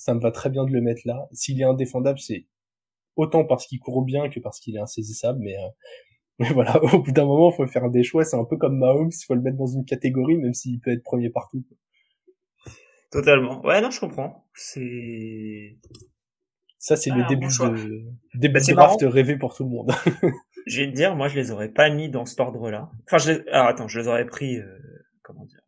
[0.00, 1.28] ça me va très bien de le mettre là.
[1.30, 2.46] S'il est indéfendable, c'est
[3.16, 5.68] autant parce qu'il court bien que parce qu'il est insaisissable, mais, euh,
[6.38, 8.24] mais voilà, au bout d'un moment, il faut faire des choix.
[8.24, 10.90] C'est un peu comme Mahomes, il faut le mettre dans une catégorie, même s'il peut
[10.90, 11.62] être premier partout.
[13.10, 13.60] Totalement.
[13.60, 14.46] Ouais, non, je comprends.
[14.54, 15.76] C'est
[16.78, 19.92] ça, c'est le début de, début bah, de draft rêvé pour tout le monde.
[20.66, 22.90] je vais te dire, moi, je les aurais pas mis dans cet ordre-là.
[23.06, 23.48] Enfin, je les...
[23.50, 24.78] alors attends, je les aurais pris, euh,
[25.22, 25.60] comment dire,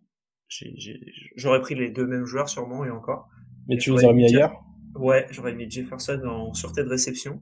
[1.37, 3.29] j'aurais pris les deux mêmes joueurs sûrement et encore.
[3.69, 4.63] Mais tu les aurais mis ailleurs
[4.95, 7.41] Ouais, j'aurais mis Jefferson en sûreté de réception.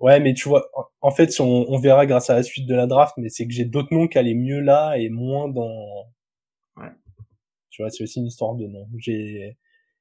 [0.00, 0.68] Ouais, mais tu vois,
[1.00, 3.52] en fait, on, on verra grâce à la suite de la draft, mais c'est que
[3.52, 6.06] j'ai d'autres noms qui allaient mieux là et moins dans.
[6.76, 6.90] Ouais.
[7.70, 8.88] Tu vois, c'est aussi une histoire de noms.
[8.98, 9.56] J'ai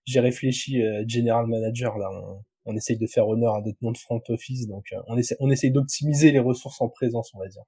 [0.05, 2.09] j'ai réfléchi euh, general manager là
[2.65, 5.35] on essaye de faire honneur à notre nom de front office, donc euh, on essaie,
[5.39, 7.63] on essaye d'optimiser les ressources en présence, on va dire.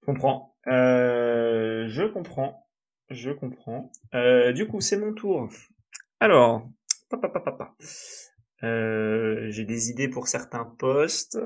[0.00, 0.56] Je comprends.
[0.66, 2.66] Euh, je comprends.
[3.10, 3.90] Je comprends.
[4.14, 5.48] Euh, du coup, c'est mon tour.
[6.22, 6.70] Alors,
[7.10, 7.74] papa, papa,
[8.62, 11.36] euh, j'ai des idées pour certains postes.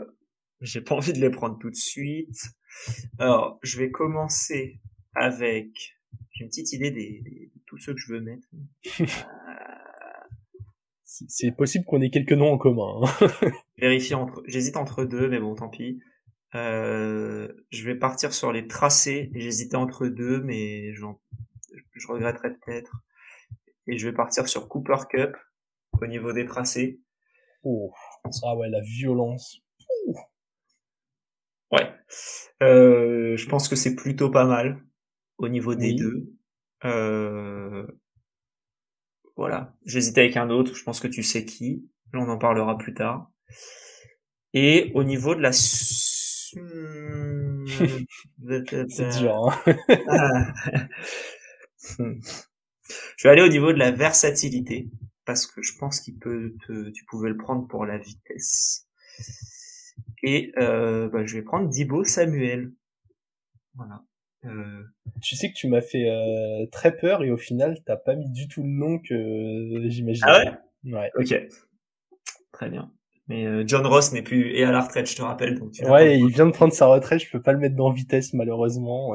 [0.61, 2.39] J'ai pas envie de les prendre tout de suite.
[3.19, 4.79] Alors, je vais commencer
[5.15, 5.97] avec.
[6.33, 8.47] J'ai une petite idée des, des, de tous ceux que je veux mettre.
[11.05, 13.01] c'est possible qu'on ait quelques noms en commun.
[13.03, 13.29] Hein.
[13.79, 16.03] Vérifier entre, j'hésite entre deux, mais bon, tant pis.
[16.55, 19.31] Euh, je vais partir sur les tracés.
[19.35, 21.07] J'hésitais entre deux, mais je
[22.09, 23.07] regretterais peut-être.
[23.87, 25.37] Et je vais partir sur Cooper Cup
[26.01, 27.01] au niveau des tracés.
[27.63, 27.93] Oh,
[28.43, 29.61] ah ouais, la violence.
[31.73, 31.93] Ouais.
[32.63, 34.83] Euh, je pense que c'est plutôt pas mal
[35.39, 36.33] au niveau des deux.
[36.85, 37.87] Euh,
[39.37, 39.75] voilà.
[39.85, 41.89] J'hésitais avec un autre, je pense que tu sais qui.
[42.13, 43.31] Là, on en parlera plus tard.
[44.53, 45.53] Et au niveau de la...
[48.89, 49.75] C'est dur, hein
[53.17, 54.89] Je vais aller au niveau de la versatilité,
[55.25, 56.91] parce que je pense qu'il peut te...
[56.91, 58.87] tu pouvais le prendre pour la vitesse.
[60.23, 62.73] Et euh, bah, je vais prendre Dibo Samuel.
[63.75, 64.03] Voilà.
[64.45, 64.83] Euh,
[65.23, 68.31] tu sais que tu m'as fait euh, très peur et au final t'as pas mis
[68.31, 70.31] du tout le nom que j'imaginais.
[70.31, 70.39] Ah
[70.85, 70.93] ouais?
[70.93, 71.11] Ouais.
[71.17, 71.35] Ok.
[72.53, 72.91] Très bien.
[73.29, 75.59] Mais euh, John Ross n'est plus et à la retraite, je te rappelle.
[75.59, 77.21] Donc ouais, il vient de prendre sa retraite.
[77.21, 79.15] Je peux pas le mettre dans vitesse malheureusement.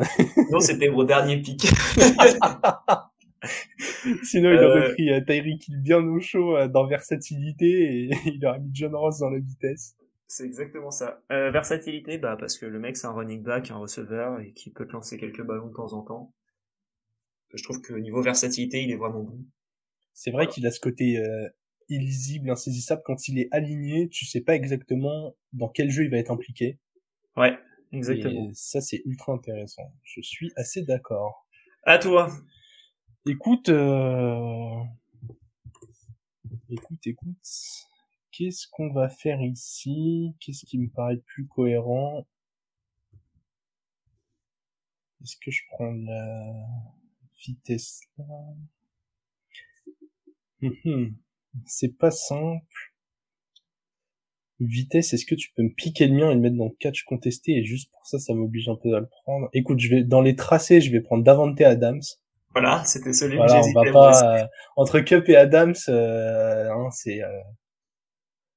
[0.52, 1.66] non, c'était mon dernier pic.
[4.24, 8.96] Sinon, il aurait pris Tyreek bien au chaud dans versatilité et il aurait mis John
[8.96, 9.96] Ross dans la vitesse.
[10.32, 11.22] C'est exactement ça.
[11.30, 14.70] Euh, versatilité, bah parce que le mec c'est un running back, un receveur et qui
[14.70, 16.34] peut te lancer quelques ballons de temps en temps.
[17.54, 19.44] Je trouve que niveau versatilité, il est vraiment bon.
[20.14, 21.50] C'est vrai qu'il a ce côté euh,
[21.90, 23.02] illisible, insaisissable.
[23.04, 26.80] Quand il est aligné, tu sais pas exactement dans quel jeu il va être impliqué.
[27.36, 27.60] Ouais,
[27.92, 28.52] exactement.
[28.52, 29.92] Et ça c'est ultra intéressant.
[30.06, 31.46] Je suis assez d'accord.
[31.84, 32.32] À toi.
[33.28, 34.84] Écoute, euh...
[36.72, 37.38] écoute, écoute.
[38.32, 40.34] qu'est-ce qu'on va faire ici?
[40.40, 42.26] Qu'est-ce qui me paraît plus cohérent?
[45.22, 46.68] Est-ce que je prends la
[47.46, 48.26] vitesse là?
[50.64, 51.16] Hum, hum.
[51.68, 52.96] C'est pas simple.
[54.60, 57.04] Vitesse, est-ce que tu peux me piquer le mien et le mettre dans le catch
[57.04, 57.52] contesté?
[57.58, 59.48] Et juste pour ça, ça m'oblige un peu à le prendre.
[59.54, 62.02] Écoute, je vais dans les tracés, je vais prendre Davante Adams.
[62.54, 64.46] Voilà, c'était celui voilà, que pas euh,
[64.76, 67.24] entre Cup et Adams, euh, hein, c'est.
[67.24, 67.28] Euh...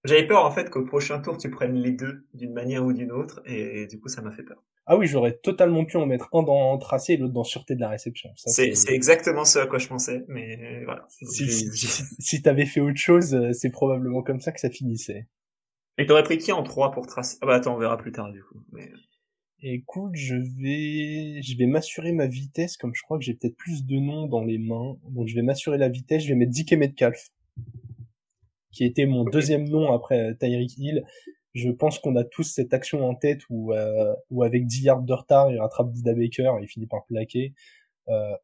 [0.04, 3.10] J'avais peur en fait qu'au prochain tour tu prennes les deux d'une manière ou d'une
[3.10, 4.62] autre et, du coup ça m'a fait peur.
[4.86, 7.80] Ah oui, j'aurais totalement pu en mettre un dans tracé et l'autre dans sûreté de
[7.80, 8.28] la réception.
[8.36, 11.06] C'est exactement ce à quoi je pensais, mais voilà.
[11.08, 15.26] Si, si, si t'avais fait autre chose, euh, c'est probablement comme ça que ça finissait.
[15.96, 17.38] Et t'aurais pris qui en 3 pour tracer?
[17.40, 18.62] Ah bah attends, on verra plus tard du coup.
[18.72, 18.90] Mais...
[19.66, 23.86] Écoute, je vais, je vais m'assurer ma vitesse, comme je crois que j'ai peut-être plus
[23.86, 24.98] de noms dans les mains.
[25.08, 27.30] Donc je vais m'assurer la vitesse, je vais mettre DK Metcalf,
[28.72, 31.02] qui était mon deuxième nom après euh, Tyreek Hill.
[31.54, 35.02] Je pense qu'on a tous cette action en tête où, euh, où avec 10 yards
[35.02, 37.54] de retard, il rattrape Buda Baker et il finit par plaquer.
[38.08, 38.36] Euh,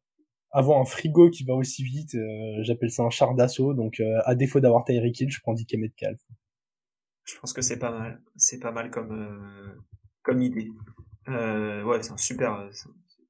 [0.52, 3.74] avoir un frigo qui va aussi vite, euh, j'appelle ça un char d'assaut.
[3.74, 6.18] Donc à défaut d'avoir Tyreek Hill, je prends DK Metcalf.
[7.24, 8.22] Je pense que c'est pas mal.
[8.36, 9.76] C'est pas mal comme
[10.22, 10.70] comme idée.
[11.30, 12.70] Euh, ouais, c'est un super, euh,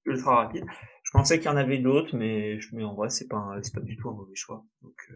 [0.05, 0.65] ultra rapide.
[1.05, 3.97] Je pensais qu'il y en avait d'autres, mais, mais en vrai, c'est pas, pas du
[3.97, 4.65] tout un mauvais choix.
[4.83, 5.13] Donc,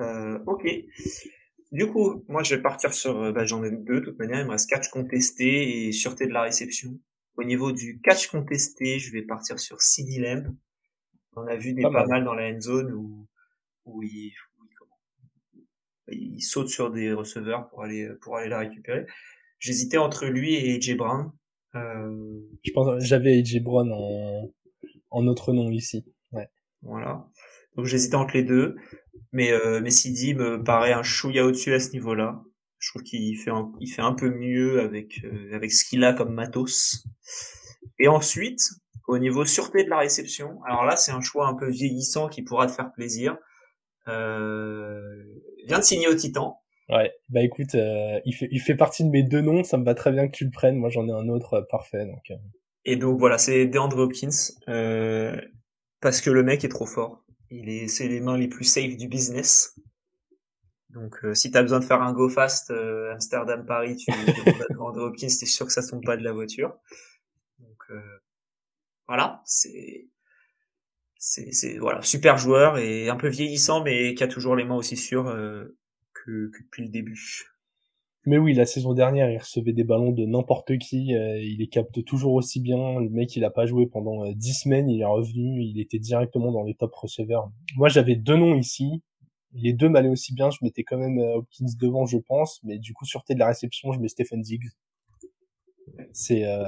[0.00, 0.66] euh, ok.
[1.72, 4.46] Du coup, moi, je vais partir sur, bah, j'en ai deux, de toute manière, il
[4.46, 6.98] me reste catch contesté et sûreté de la réception.
[7.36, 10.54] Au niveau du catch contesté, je vais partir sur CD Lamb.
[11.34, 12.24] On a vu des pas, mal.
[12.24, 13.26] dans la end zone où,
[13.86, 14.34] où il,
[16.08, 19.06] il saute sur des receveurs pour aller, pour aller la récupérer.
[19.58, 21.32] J'hésitais entre lui et AJ Brown.
[21.74, 22.40] Euh...
[22.64, 24.50] Je pense j'avais AJ Brown en,
[25.10, 26.04] en autre nom ici.
[26.32, 26.48] Ouais.
[26.82, 27.26] Voilà.
[27.76, 28.76] Donc j'hésitais entre les deux,
[29.32, 32.42] mais euh, mais Sidi me paraît un chouïa au-dessus à ce niveau-là.
[32.78, 36.04] Je trouve qu'il fait un, il fait un peu mieux avec euh, avec ce qu'il
[36.04, 37.06] a comme matos.
[37.98, 38.60] Et ensuite,
[39.08, 42.42] au niveau sûreté de la réception, alors là c'est un choix un peu vieillissant qui
[42.42, 43.36] pourra te faire plaisir.
[44.08, 45.00] Euh,
[45.66, 46.61] vient de signer au Titan.
[46.92, 49.84] Ouais, bah écoute, euh, il, fait, il fait partie de mes deux noms, ça me
[49.84, 52.04] va très bien que tu le prennes, moi j'en ai un autre euh, parfait.
[52.04, 52.36] Donc, euh.
[52.84, 54.28] Et donc voilà, c'est DeAndre Hopkins,
[56.00, 57.24] parce que le mec est trop fort.
[57.50, 59.78] Il est, c'est les mains les plus safe du business.
[60.90, 62.70] Donc si t'as besoin de faire un go fast
[63.12, 66.32] Amsterdam Paris, tu demandes à DeAndre Hopkins, t'es sûr que ça tombe pas de la
[66.32, 66.76] voiture.
[67.58, 68.02] Donc
[69.08, 70.08] voilà, c'est
[71.16, 74.74] c'est, c'est voilà super joueur et un peu vieillissant mais qui a toujours les mains
[74.74, 75.32] aussi sûres
[76.24, 77.18] que, depuis le début.
[78.24, 81.66] Mais oui, la saison dernière, il recevait des ballons de n'importe qui, euh, il les
[81.66, 83.00] capte toujours aussi bien.
[83.00, 85.98] Le mec, il a pas joué pendant euh, dix semaines, il est revenu, il était
[85.98, 87.50] directement dans les top receveurs.
[87.76, 89.02] Moi, j'avais deux noms ici.
[89.54, 92.78] Les deux m'allaient aussi bien, je mettais quand même euh, Hopkins devant, je pense, mais
[92.78, 94.70] du coup, sûreté de la réception, je mets Stephen Diggs.
[96.12, 96.62] C'est euh...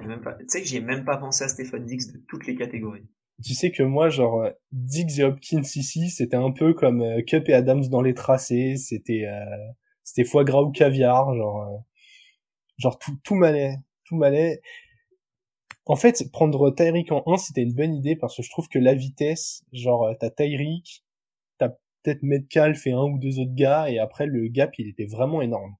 [0.00, 3.06] Tu sais que j'ai même pas pensé à Stephen Diggs de toutes les catégories
[3.42, 7.22] tu sais que moi, genre, euh, Diggs et Hopkins ici, c'était un peu comme euh,
[7.22, 9.56] Cup et Adams dans les tracés, c'était euh,
[10.04, 11.84] c'était foie gras ou caviar, genre,
[12.78, 14.60] genre tout, tout m'allait, tout m'allait.
[15.86, 18.78] En fait, prendre Tyreek en 1, c'était une bonne idée parce que je trouve que
[18.78, 21.04] la vitesse, genre, t'as Tyreek,
[21.58, 21.70] t'as
[22.02, 25.42] peut-être Metcalf et un ou deux autres gars, et après, le gap, il était vraiment
[25.42, 25.74] énorme.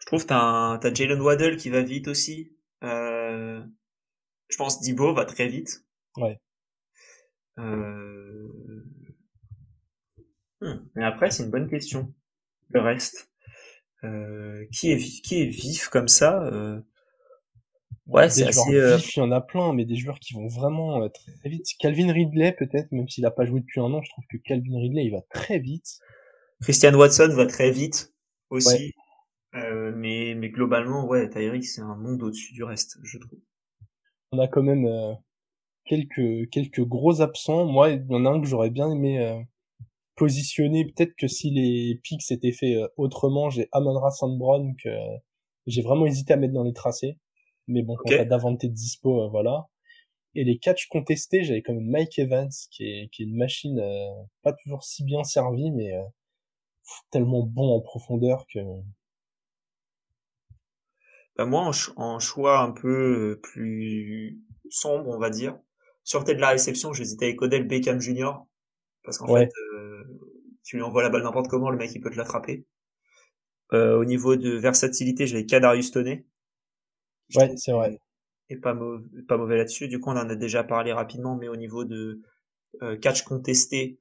[0.00, 2.52] Je trouve t'as t'as Jalen Waddle qui va vite aussi.
[2.82, 3.62] Euh,
[4.48, 5.84] je pense Dibo va très vite.
[6.16, 6.40] Ouais.
[7.60, 8.48] Euh...
[10.60, 10.86] Hmm.
[10.94, 12.12] Mais après, c'est une bonne question.
[12.68, 13.30] Le reste,
[14.04, 16.80] euh, qui est vif, qui est vif comme ça euh...
[18.06, 18.72] Ouais, c'est assez.
[18.72, 21.66] Il y en a plein, mais des joueurs qui vont vraiment très vite.
[21.78, 24.78] Calvin Ridley, peut-être, même s'il a pas joué depuis un an, je trouve que Calvin
[24.78, 26.00] Ridley, il va très vite.
[26.60, 28.12] Christian Watson va très vite
[28.50, 28.94] aussi.
[29.54, 33.38] Euh, mais, mais globalement, ouais, Tyreek, c'est un monde au-dessus du reste, je trouve.
[34.32, 34.86] On a quand même
[35.90, 37.64] quelques quelques gros absents.
[37.66, 39.42] Moi, il y en a un que j'aurais bien aimé euh,
[40.14, 40.84] positionner.
[40.84, 44.88] Peut-être que si les pics s'étaient fait euh, autrement, j'ai Amon Sandbron que
[45.66, 47.18] j'ai vraiment hésité à mettre dans les tracés.
[47.66, 48.18] Mais bon, okay.
[48.18, 49.66] quand t'as de dispo, euh, voilà.
[50.36, 53.82] Et les catchs contestés, j'avais quand même Mike Evans, qui est, qui est une machine
[54.42, 55.92] pas toujours si bien servie, mais
[57.10, 58.60] tellement bon en profondeur que...
[61.36, 65.58] Bah moi, en, en, choix un peu plus sombre, on va dire,
[66.10, 68.32] Sûreté de la réception, j'hésitais avec Odell Beckham Jr.
[69.04, 70.02] Parce qu'en fait, euh,
[70.64, 72.66] tu lui envoies la balle n'importe comment, le mec il peut te l'attraper.
[73.72, 76.26] Euh, au niveau de versatilité, j'avais Kadarius Toney.
[77.36, 78.00] Ouais, c'est vrai.
[78.48, 79.86] Et pas, mauvais, pas mauvais là-dessus.
[79.86, 82.20] Du coup, on en a déjà parlé rapidement, mais au niveau de
[82.82, 84.00] euh, catch contesté,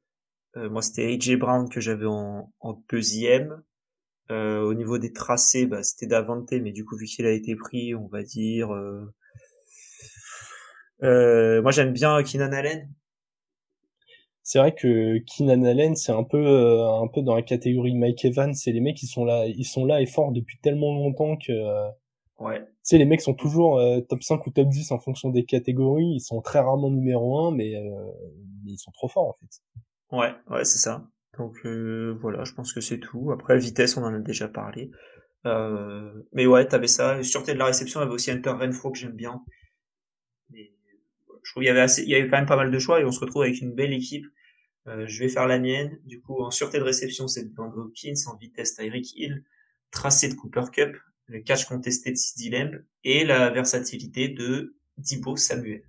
[0.58, 3.62] euh, moi c'était AJ Brown que j'avais en, en, deuxième.
[4.32, 7.56] Euh, au niveau des tracés, bah, c'était Davante, mais du coup, vu qu'il a été
[7.56, 8.72] pris, on va dire...
[11.04, 11.08] Euh...
[11.60, 12.90] euh moi, j'aime bien Keenan Allen.
[14.44, 18.54] C'est vrai que Keenan Allen, c'est un peu un peu dans la catégorie Mike Evans.
[18.54, 21.54] C'est les mecs qui sont là, ils sont là et forts depuis tellement longtemps que
[22.40, 22.62] Ouais.
[22.62, 25.44] Tu sais, les mecs sont toujours euh, top 5 ou top 10 en fonction des
[25.44, 26.16] catégories.
[26.16, 27.82] Ils sont très rarement numéro 1, mais, euh,
[28.64, 29.62] mais ils sont trop forts en fait.
[30.12, 31.06] Ouais, ouais, c'est ça.
[31.38, 33.32] Donc euh, voilà, je pense que c'est tout.
[33.32, 34.90] Après, vitesse, on en a déjà parlé.
[35.46, 37.22] Euh, mais ouais, t'avais ça.
[37.24, 39.42] Sûreté de la réception, il y avait aussi Hunter Renfro que j'aime bien.
[41.50, 43.02] Je trouve qu'il y avait assez, il y avait quand même pas mal de choix
[43.02, 44.28] et on se retrouve avec une belle équipe.
[44.88, 46.00] Euh, je vais faire la mienne.
[46.06, 48.14] Du coup, en sûreté de réception, c'est Andrew Hopkins.
[48.28, 49.44] En vitesse, Tyreek Hill.
[49.92, 50.96] Tracé de Cooper Cup
[51.30, 55.84] le catch contesté de Sidney Lamb et la versatilité de Dibo Samuel.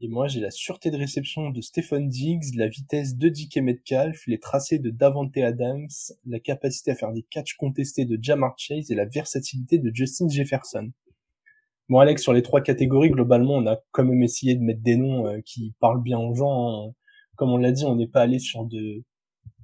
[0.00, 4.26] Et moi, j'ai la sûreté de réception de Stephen Diggs, la vitesse de DK Metcalf,
[4.26, 5.88] les tracés de Davante Adams,
[6.26, 10.28] la capacité à faire des catchs contestés de Jamar Chase et la versatilité de Justin
[10.28, 10.90] Jefferson.
[11.92, 14.96] Bon, Alex, sur les trois catégories, globalement, on a quand même essayé de mettre des
[14.96, 16.88] noms euh, qui parlent bien aux gens.
[16.88, 16.94] Hein.
[17.36, 19.04] Comme on l'a dit, on n'est pas allé sur de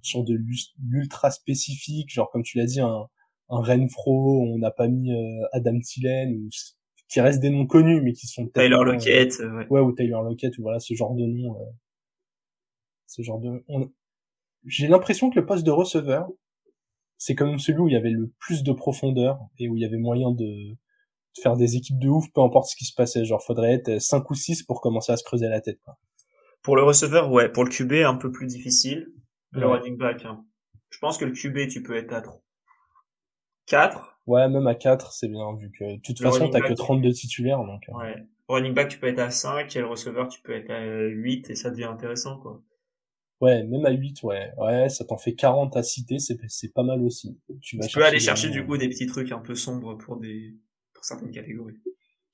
[0.02, 0.38] sur de
[0.78, 3.08] l'ultra spécifique, genre comme tu l'as dit, un,
[3.48, 6.50] un Renfro, on n'a pas mis euh, Adam Thielen, ou
[7.08, 9.66] qui restent des noms connus, mais qui sont Lockett, euh, ouais.
[9.70, 9.80] ouais.
[9.80, 11.56] ou Tyler Lockett, ou voilà ce genre de nom.
[11.58, 11.64] Euh,
[13.06, 13.64] ce genre de.
[14.66, 16.28] J'ai l'impression que le poste de receveur,
[17.16, 19.80] c'est quand même celui où il y avait le plus de profondeur et où il
[19.80, 20.76] y avait moyen de,
[21.42, 23.24] faire des équipes de ouf, peu importe ce qui se passait.
[23.24, 25.80] Genre, faudrait être 5 ou 6 pour commencer à se creuser la tête.
[25.84, 25.98] Quoi.
[26.62, 27.48] Pour le receveur, ouais.
[27.48, 29.12] Pour le QB, un peu plus difficile.
[29.52, 30.44] Le running back, hein.
[30.90, 32.42] Je pense que le QB, tu peux être à 3
[33.66, 34.20] 4.
[34.26, 37.64] Ouais, même à 4, c'est bien, vu que de toute façon, t'as que 32 titulaires.
[37.64, 37.92] Donc, euh.
[37.92, 38.16] Ouais.
[38.48, 41.50] Running back, tu peux être à 5, et le receveur, tu peux être à 8,
[41.50, 42.62] et ça devient intéressant, quoi.
[43.40, 44.52] Ouais, même à 8, ouais.
[44.56, 47.38] Ouais, ça t'en fait 40 à citer, c'est, c'est pas mal aussi.
[47.60, 50.54] Tu, tu peux aller chercher, du coup, des petits trucs un peu sombres pour des,
[50.98, 51.76] pour certaines catégories.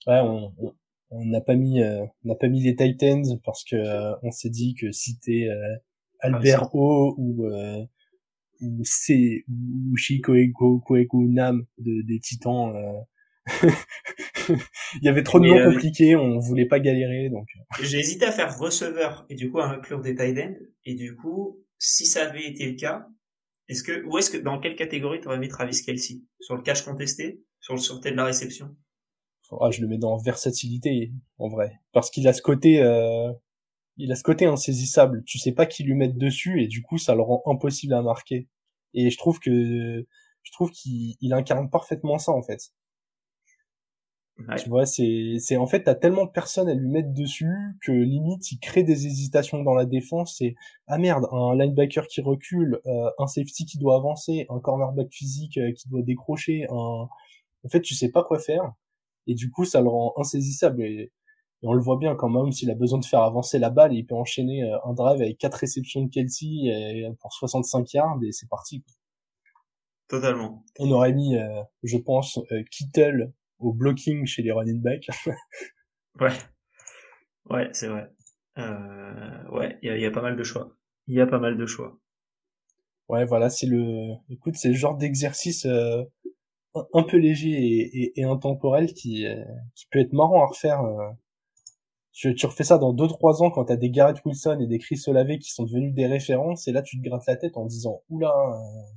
[0.07, 0.53] Ouais, on,
[1.11, 4.31] on, n'a pas mis, euh, on n'a pas mis les Titans parce que, euh, on
[4.31, 5.77] s'est dit que si t'es, euh,
[6.21, 7.47] ah, Albert O ou,
[8.61, 10.83] ou c'est ou Shikoeko
[11.29, 12.75] Nam de, des Titans.
[12.75, 13.01] Euh...
[14.49, 17.47] Il y avait trop de noms euh, compliqués, on voulait pas galérer donc.
[17.83, 20.57] J'ai hésité à faire receveur et du coup à inclure des tight ends
[20.87, 23.07] et du coup si ça avait été le cas,
[23.69, 26.83] est-ce que où est-ce que dans quelle catégorie t'aurais mis Travis Kelsey Sur le cash
[26.83, 28.77] contesté, sur le sûreté de la réception
[29.61, 33.33] ah, je le mets dans versatilité en vrai parce qu'il a ce côté euh,
[33.97, 35.23] il a ce côté insaisissable.
[35.25, 38.03] Tu sais pas qui lui mettre dessus et du coup ça le rend impossible à
[38.03, 38.49] marquer.
[38.93, 40.05] Et je trouve que
[40.43, 42.73] je trouve qu'il incarne parfaitement ça en fait.
[44.59, 47.93] Tu vois, c'est c'est en fait t'as tellement de personnes à lui mettre dessus que
[47.93, 50.37] limite il crée des hésitations dans la défense.
[50.39, 50.57] C'est
[50.89, 55.57] ah merde, un linebacker qui recule, euh, un safety qui doit avancer, un cornerback physique
[55.59, 56.67] euh, qui doit décrocher.
[56.69, 57.09] Un...
[57.65, 58.73] En fait, tu sais pas quoi faire
[59.27, 60.83] et du coup ça le rend insaisissable.
[60.83, 61.13] Et
[61.63, 63.95] et on le voit bien quand même, s'il a besoin de faire avancer la balle,
[63.95, 68.19] il peut enchaîner euh, un drive avec quatre réceptions de Kelsey et pour 65 yards
[68.23, 68.85] et c'est parti.
[70.09, 70.63] Totalement.
[70.79, 75.09] On aurait mis, euh, je pense, euh, Kittle au blocking chez les running backs.
[76.21, 76.33] ouais.
[77.49, 78.11] Ouais, c'est vrai.
[78.59, 80.77] Euh, ouais, il y a, pas mal de choix.
[81.07, 81.99] Il y a pas mal de choix.
[83.09, 85.67] Ouais, voilà, c'est le, écoute, c'est le genre d'exercice
[86.93, 89.27] un peu léger et, et, intemporel qui,
[89.75, 90.83] qui peut être marrant à refaire
[92.15, 95.03] tu, tu refais ça dans 2-3 ans quand t'as des Garrett Wilson et des Chris
[95.09, 98.03] Olave qui sont devenus des références et là tu te grattes la tête en disant
[98.09, 98.95] oula euh,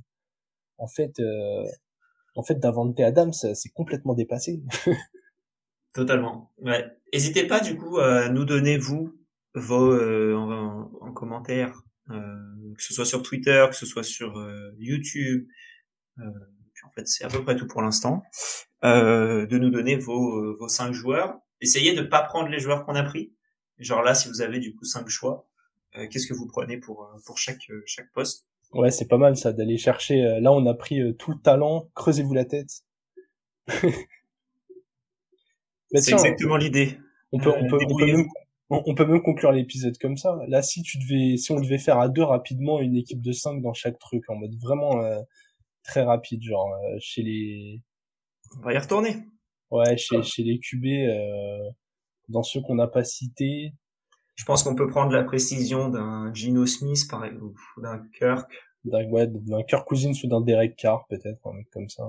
[0.78, 1.64] en fait euh,
[2.36, 4.62] en fait Davante Adams c'est complètement dépassé.
[5.94, 6.86] Totalement ouais.
[7.12, 9.12] N'hésitez pas du coup à nous donner vous
[9.54, 14.32] vos euh, en, en, commentaire que ce soit sur Twitter que ce soit sur
[14.78, 15.48] YouTube
[16.16, 16.24] puis
[16.88, 18.22] en fait c'est à peu près tout pour l'instant
[18.82, 23.02] de nous donner vos vos cinq joueurs essayez de pas prendre les joueurs qu'on a
[23.02, 23.32] pris.
[23.78, 25.46] Genre là, si vous avez du coup cinq choix,
[25.96, 28.46] euh, qu'est-ce que vous prenez pour euh, pour chaque euh, chaque poste?
[28.72, 30.40] Ouais, c'est pas mal ça d'aller chercher.
[30.40, 31.88] là, on a pris tout le talent.
[31.94, 32.82] Creusez-vous la tête.
[35.94, 36.98] c'est exactement l'idée.
[37.32, 38.26] On peut on peut on peut, même,
[38.68, 40.38] on, peut même conclure l'épisode comme ça.
[40.48, 43.62] Là, si tu devais si on devait faire à deux rapidement une équipe de cinq
[43.62, 45.02] dans chaque truc en mode vraiment
[45.88, 46.70] très rapide, genre
[47.00, 47.82] chez les.
[48.58, 49.16] On va y retourner.
[49.70, 51.70] Ouais, chez, chez les QB, euh,
[52.28, 53.74] dans ceux qu'on n'a pas cités.
[54.36, 58.50] Je pense qu'on peut prendre la précision d'un Gino Smith, par exemple, ou d'un Kirk.
[58.84, 62.04] D'un ouais, d'un Kirk Cousins ou d'un Derek Carr, peut-être, un mec comme ça.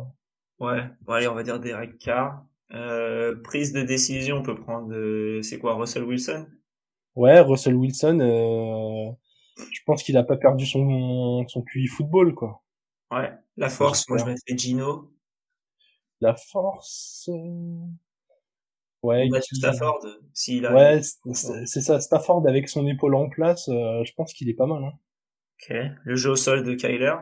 [0.60, 2.46] Ouais, bon, allez, on va dire Derek Carr.
[2.72, 6.46] Euh, prise de décision, on peut prendre, euh, c'est quoi, Russell Wilson?
[7.16, 9.12] Ouais, Russell Wilson, euh,
[9.72, 12.62] je pense qu'il a pas perdu son, son QI football, quoi.
[13.12, 15.12] Ouais, La force, moi je mettrais Gino.
[16.22, 17.30] La force.
[17.30, 17.88] Euh,
[19.04, 19.28] ouais.
[19.28, 20.00] Matthew Stafford,
[20.34, 20.74] s'il a.
[20.74, 21.02] Ouais,
[21.66, 22.00] c'est ça.
[22.00, 24.82] Stafford avec son épaule en place, euh, je pense qu'il est pas mal.
[24.82, 24.94] Hein.
[25.62, 25.76] Ok.
[26.06, 27.16] Le jeu au sol de Kyler.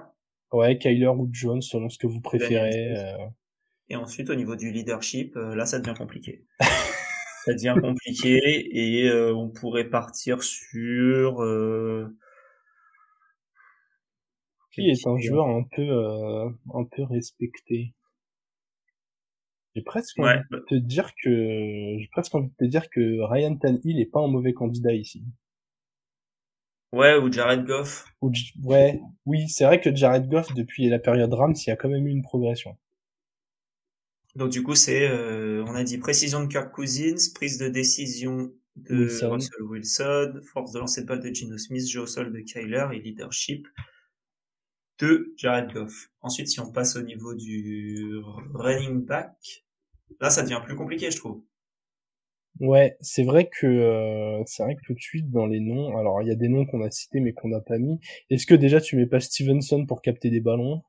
[0.51, 2.95] Ouais, Kyler ou Jones, selon ce que vous préférez.
[2.95, 3.25] Euh.
[3.89, 6.45] Et ensuite, au niveau du leadership, là, ça devient compliqué.
[7.45, 11.41] ça devient compliqué et on pourrait partir sur.
[14.77, 15.89] Qui est un joueur un peu,
[16.73, 17.93] un peu respecté
[19.77, 21.29] j'ai presque envie de te dire que
[21.99, 25.23] j'ai presque envie de te dire que Ryan Tannehill est pas un mauvais candidat ici.
[26.91, 28.11] Ouais, ou Jared Goff.
[28.63, 31.89] ouais, oui, c'est vrai que Jared Goff depuis la période Rams, il y a quand
[31.89, 32.75] même eu une progression.
[34.35, 38.51] Donc du coup, c'est euh, on a dit précision de Kirk Cousins, prise de décision
[38.77, 42.39] de Russell Wilson, force de lancer de balle de Gino Smith, jeu au sol de
[42.39, 43.67] Kyler et leadership
[44.99, 46.09] de Jared Goff.
[46.21, 48.15] Ensuite, si on passe au niveau du
[48.53, 49.65] running back,
[50.19, 51.43] Là, ça devient plus compliqué, je trouve.
[52.59, 56.21] Ouais, c'est vrai que euh, c'est vrai que tout de suite dans les noms, alors
[56.21, 57.99] il y a des noms qu'on a cités mais qu'on n'a pas mis.
[58.29, 60.81] Est-ce que déjà tu mets pas Stevenson pour capter des ballons?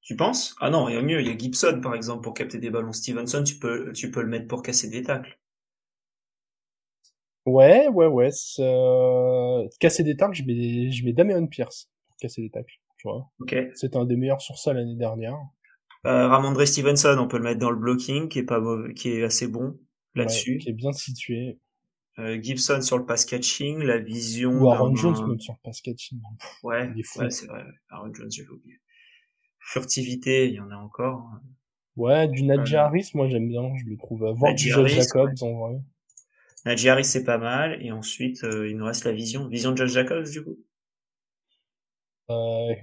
[0.00, 0.56] Tu penses?
[0.58, 2.70] Ah non, il y a mieux, il y a Gibson par exemple pour capter des
[2.70, 2.94] ballons.
[2.94, 5.38] Stevenson, tu peux tu peux le mettre pour casser des tacles.
[7.46, 8.30] Ouais, ouais, ouais.
[9.80, 11.88] Casser des tacles, je mets je mets Damian Pierce
[12.18, 13.30] casser des tacles, tu vois.
[13.40, 13.56] Ok.
[13.74, 15.36] C'était un des meilleurs sur ça l'année dernière.
[16.06, 18.60] Euh, Ramondre Stevenson, on peut le mettre dans le blocking, qui est pas
[18.94, 19.78] qui est assez bon
[20.14, 20.58] là-dessus.
[20.58, 21.58] qui est bien situé.
[22.18, 24.52] Euh, Gibson sur le pass catching, la vision.
[24.52, 26.20] Ou Aaron Jones même sur le pass catching.
[26.62, 27.64] Ouais, ouais c'est vrai.
[27.90, 28.80] Aaron Jones, j'ai oublié.
[29.58, 31.28] Furtivité, il y en a encore.
[31.32, 31.42] Hein.
[31.96, 34.30] Ouais, du Najee Harris, moi j'aime bien, je le trouve.
[34.36, 35.80] Voir du Josh Jacobs en vrai.
[36.66, 39.48] Najee Harris c'est pas mal, et ensuite euh, il nous reste la vision.
[39.48, 40.58] Vision de Josh Jacobs du coup.
[42.30, 42.74] Euh,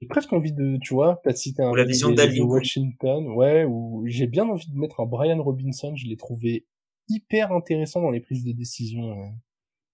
[0.00, 4.04] j'ai presque envie de, tu vois, pas citer un la vision de Washington, ouais, ou
[4.06, 6.66] j'ai bien envie de mettre un Brian Robinson, je l'ai trouvé
[7.08, 9.10] hyper intéressant dans les prises de décision.
[9.12, 9.26] Euh.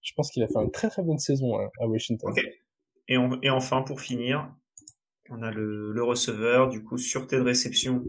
[0.03, 2.31] Je pense qu'il a fait une très très bonne saison hein, à Washington.
[3.09, 4.55] Et, et enfin, pour finir,
[5.31, 8.05] on a le, le receveur, du coup, sûreté de réception.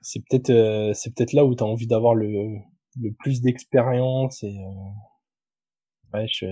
[0.00, 2.56] C'est peut-être euh, c'est peut-être là où tu as envie d'avoir le,
[3.00, 6.12] le plus d'expérience et euh...
[6.12, 6.46] ouais, je,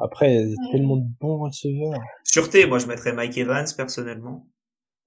[0.00, 2.00] après, il y a tellement de bons receveurs.
[2.24, 4.46] Sûreté, moi je mettrais Mike Evans personnellement.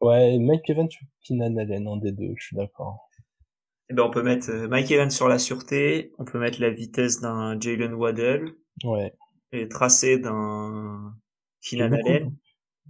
[0.02, 3.10] Ouais, Mike Evans ou Keenan Allen, un des deux, je suis d'accord.
[3.90, 6.70] Eh ben, on peut mettre euh, Mike Evans sur la sûreté, on peut mettre la
[6.70, 8.54] vitesse d'un Jalen Waddell.
[8.84, 9.14] Ouais.
[9.52, 11.14] Et tracé d'un
[11.62, 12.36] Keenan Allen.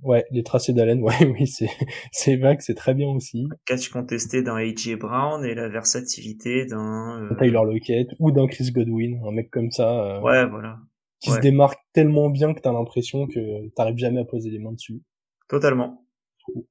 [0.02, 1.70] Ouais, les tracés d'Allen, ouais, oui, c'est,
[2.12, 3.48] c'est vague, c'est très bien aussi.
[3.66, 7.30] Catch contesté d'un AJ Brown et la versatilité d'un...
[7.32, 7.36] Euh...
[7.38, 10.18] Tyler Lockett ou d'un Chris Godwin, un mec comme ça.
[10.18, 10.22] Euh...
[10.22, 10.80] Ouais, voilà
[11.24, 14.74] qui se démarque tellement bien que t'as l'impression que t'arrives jamais à poser les mains
[14.74, 15.02] dessus.
[15.48, 16.06] Totalement.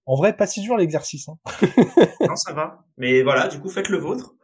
[0.05, 1.29] En vrai, pas si dur l'exercice.
[1.29, 1.39] Hein.
[2.21, 2.85] non, ça va.
[2.99, 4.35] Mais voilà, du coup, faites le vôtre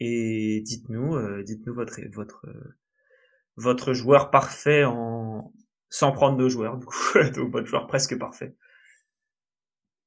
[0.00, 2.76] et dites-nous, euh, dites-nous votre votre euh,
[3.56, 5.52] votre joueur parfait en
[5.90, 6.96] sans prendre de joueurs, du coup,
[7.34, 8.56] donc votre joueur presque parfait.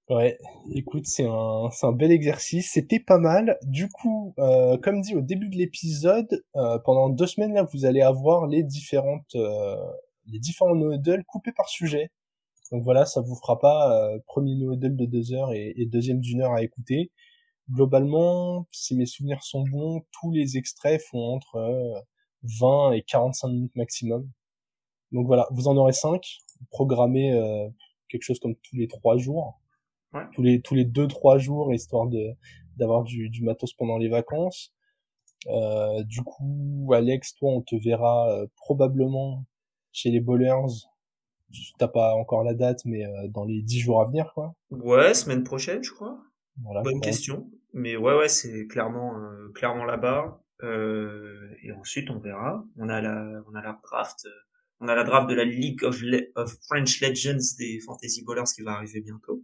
[0.09, 0.37] Ouais,
[0.71, 2.71] écoute, c'est un, un bel exercice.
[2.73, 3.57] C'était pas mal.
[3.63, 7.85] Du coup, euh, comme dit au début de l'épisode, euh, pendant deux semaines là, vous
[7.85, 9.75] allez avoir les différentes, euh,
[10.27, 12.11] les différents noodles coupés par sujet.
[12.71, 16.41] Donc voilà, ça vous fera pas premier noodle de deux heures et, et deuxième d'une
[16.41, 17.11] heure à écouter.
[17.71, 22.03] Globalement, si mes souvenirs sont bons, tous les extraits font entre
[22.43, 24.29] 20 et 45 minutes maximum.
[25.11, 26.39] Donc voilà, vous en aurez cinq,
[26.71, 27.31] programmez
[28.09, 29.59] quelque chose comme tous les trois jours
[30.33, 32.35] tous les tous les deux trois jours histoire de
[32.77, 34.73] d'avoir du, du matos pendant les vacances.
[35.47, 39.45] Euh, du coup, Alex, toi, on te verra euh, probablement
[39.91, 40.87] chez les Bowlers.
[41.77, 44.55] T'as pas encore la date, mais euh, dans les dix jours à venir, quoi.
[44.71, 46.19] Ouais, semaine prochaine, je crois.
[46.63, 47.49] Voilà, Bonne question.
[47.73, 49.13] Mais ouais, ouais, c'est clairement,
[49.53, 50.41] clairement là-bas.
[50.63, 52.63] et ensuite, on verra.
[52.77, 54.25] On a la, on a la draft,
[54.79, 56.01] on a la draft de la League of,
[56.35, 59.43] of French Legends des Fantasy Bowlers qui va arriver bientôt.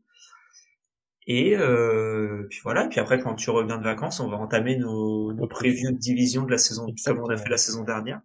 [1.27, 5.33] Et euh, puis voilà, puis après quand tu reviens de vacances, on va entamer nos,
[5.33, 8.21] nos previews de division de la saison, comme on a fait la saison dernière.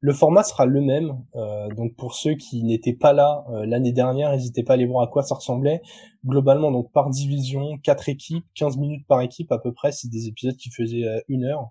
[0.00, 3.92] Le format sera le même, euh, donc pour ceux qui n'étaient pas là euh, l'année
[3.92, 5.80] dernière, n'hésitez pas à aller voir à quoi ça ressemblait.
[6.26, 10.26] Globalement, donc par division, quatre équipes, 15 minutes par équipe à peu près, c'est des
[10.28, 11.70] épisodes qui faisaient une heure.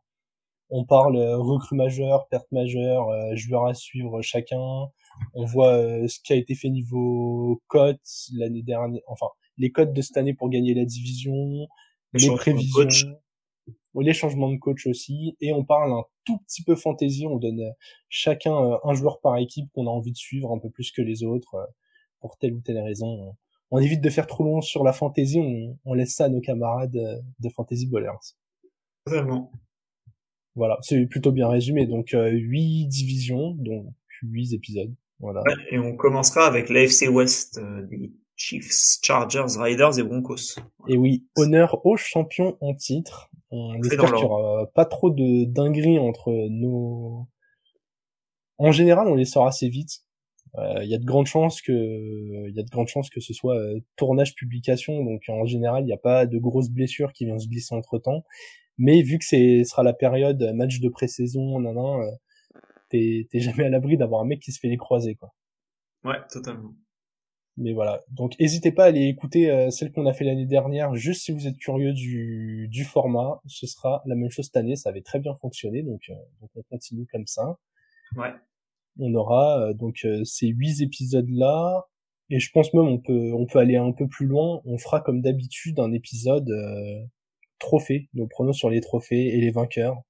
[0.70, 4.88] On parle euh, recrue majeure, perte majeure, joueurs à suivre chacun.
[5.36, 8.00] On voit ce qui a été fait niveau cote
[8.34, 11.68] l'année dernière, enfin les codes de cette année pour gagner la division,
[12.14, 12.88] les, prévisions,
[14.02, 17.74] les changements de coach aussi, et on parle un tout petit peu fantasy, on donne
[18.10, 21.24] chacun un joueur par équipe qu'on a envie de suivre un peu plus que les
[21.24, 21.56] autres,
[22.20, 23.36] pour telle ou telle raison.
[23.72, 25.40] On évite de faire trop long sur la fantasy,
[25.86, 26.92] on, laisse ça à nos camarades
[27.40, 28.36] de Fantasy Bowlers.
[29.06, 29.52] Vraiment.
[30.56, 31.88] Voilà, c'est plutôt bien résumé.
[31.88, 33.88] Donc, huit divisions, donc
[34.22, 34.94] huit épisodes.
[35.20, 35.42] Voilà.
[35.72, 38.12] et on commencera avec l'AFC West des
[38.46, 40.60] Chiefs, Chargers, Riders et Broncos.
[40.90, 43.30] Et oui, honneur aux champions en titre.
[43.52, 47.26] On espère qu'il n'y aura pas trop de dingueries entre nos...
[48.58, 50.02] En général, on les sort assez vite.
[50.58, 53.34] Il y a de grandes chances que, il y a de grandes chances que ce
[53.34, 53.58] soit
[53.96, 55.06] tournage publication.
[55.06, 57.98] Donc en général, il n'y a pas de grosses blessures qui viennent se glisser entre
[57.98, 58.26] temps.
[58.78, 61.78] Mais vu que c'est sera la période match de pré-saison, nan,
[62.90, 65.34] t'es jamais à l'abri d'avoir un mec qui se fait les croiser quoi.
[66.04, 66.74] Ouais, totalement.
[67.58, 68.02] Mais voilà.
[68.10, 71.32] Donc n'hésitez pas à aller écouter euh, celle qu'on a fait l'année dernière, juste si
[71.32, 73.42] vous êtes curieux du, du format.
[73.46, 76.50] Ce sera la même chose cette année, ça avait très bien fonctionné, donc, euh, donc
[76.56, 77.60] on continue comme ça.
[78.16, 78.32] Ouais.
[79.00, 81.86] On aura euh, donc ces huit épisodes là,
[82.30, 84.62] et je pense même on peut on peut aller un peu plus loin.
[84.66, 86.50] On fera comme d'habitude un épisode
[87.60, 90.02] trophée, nos pronos sur les trophées et les vainqueurs.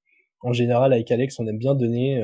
[0.41, 2.21] En général, avec Alex, on aime bien donner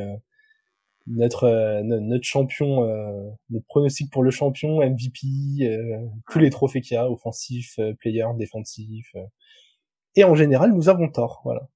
[1.10, 5.28] notre euh, notre champion euh, notre pronostic pour le champion MVP
[5.64, 9.16] euh, tous les trophées qu'il y a offensif player défensif
[10.16, 11.68] et en général nous avons tort voilà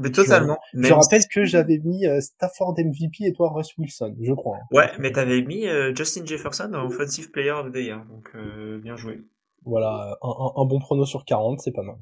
[0.00, 0.58] mais totalement.
[0.74, 4.58] Je, rappelle que j'avais mis Stafford MVP et toi Russ Wilson, je crois.
[4.58, 4.66] Hein.
[4.70, 5.66] Ouais, mais t'avais mis
[5.96, 8.32] Justin Jefferson en Offensive Player of the Year, donc
[8.80, 9.20] bien joué.
[9.64, 11.96] Voilà, un, un, bon prono sur 40, c'est pas mal.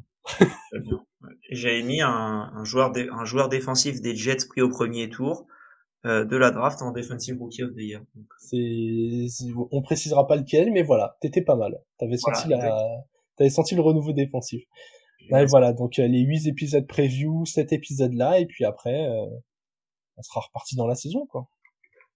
[1.51, 5.56] J'avais mis un, un joueur un joueur défensif des Jets pris au premier tour, euh,
[6.05, 8.03] de la draft en Defensive Rookie of the Year.
[8.39, 9.27] C'est,
[9.73, 11.81] on précisera pas lequel, mais voilà, t'étais pas mal.
[11.99, 12.87] T'avais senti la,
[13.37, 14.63] t'avais senti le renouveau défensif.
[15.31, 19.27] Et voilà, donc euh, les huit épisodes preview, cet épisode-là, et puis après, euh,
[20.17, 21.49] on sera reparti dans la saison, quoi.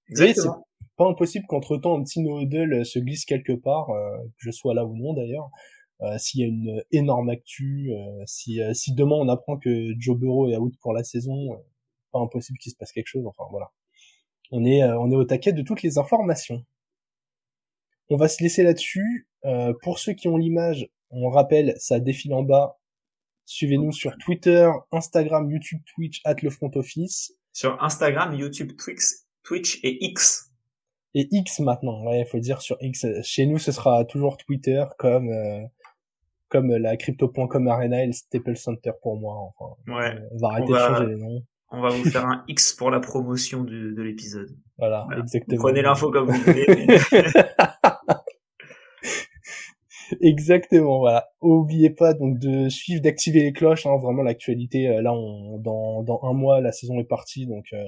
[0.09, 0.67] Exactement.
[0.81, 4.75] C'est pas impossible qu'entre temps un petit no se glisse quelque part, que je sois
[4.75, 5.51] là ou non d'ailleurs.
[6.19, 7.93] s'il y a une énorme actu,
[8.27, 11.59] si, si demain on apprend que Joe Burrow est out pour la saison,
[12.13, 13.27] pas impossible qu'il se passe quelque chose.
[13.27, 13.71] Enfin voilà
[14.53, 16.65] on est, euh, on est au taquet de toutes les informations.
[18.09, 19.29] On va se laisser là-dessus.
[19.45, 22.79] Euh, pour ceux qui ont l'image, on rappelle, ça défile en bas.
[23.47, 27.35] Suivez-nous sur Twitter, Instagram, YouTube, Twitch, at le front office.
[27.53, 29.05] Sur Instagram, YouTube, Twitch,
[29.43, 30.51] Twitch et X.
[31.15, 33.07] Et X maintenant, ouais, faut dire sur X.
[33.23, 35.65] Chez nous, ce sera toujours Twitter comme euh,
[36.49, 39.37] comme la crypto.com arena et le Staple Center pour moi.
[39.37, 40.29] Enfin, ouais.
[40.33, 41.43] On va arrêter de changer les noms.
[41.73, 44.51] On va vous faire un X pour la promotion de, de l'épisode.
[44.77, 45.63] Voilà, exactement.
[45.63, 46.67] prenez l'info comme vous voulez.
[50.21, 51.29] exactement, voilà.
[51.41, 53.87] Oubliez pas donc de suivre, d'activer les cloches.
[53.87, 54.89] Hein, vraiment l'actualité.
[54.89, 57.85] Euh, là, on, dans, dans un mois, la saison est partie, donc euh,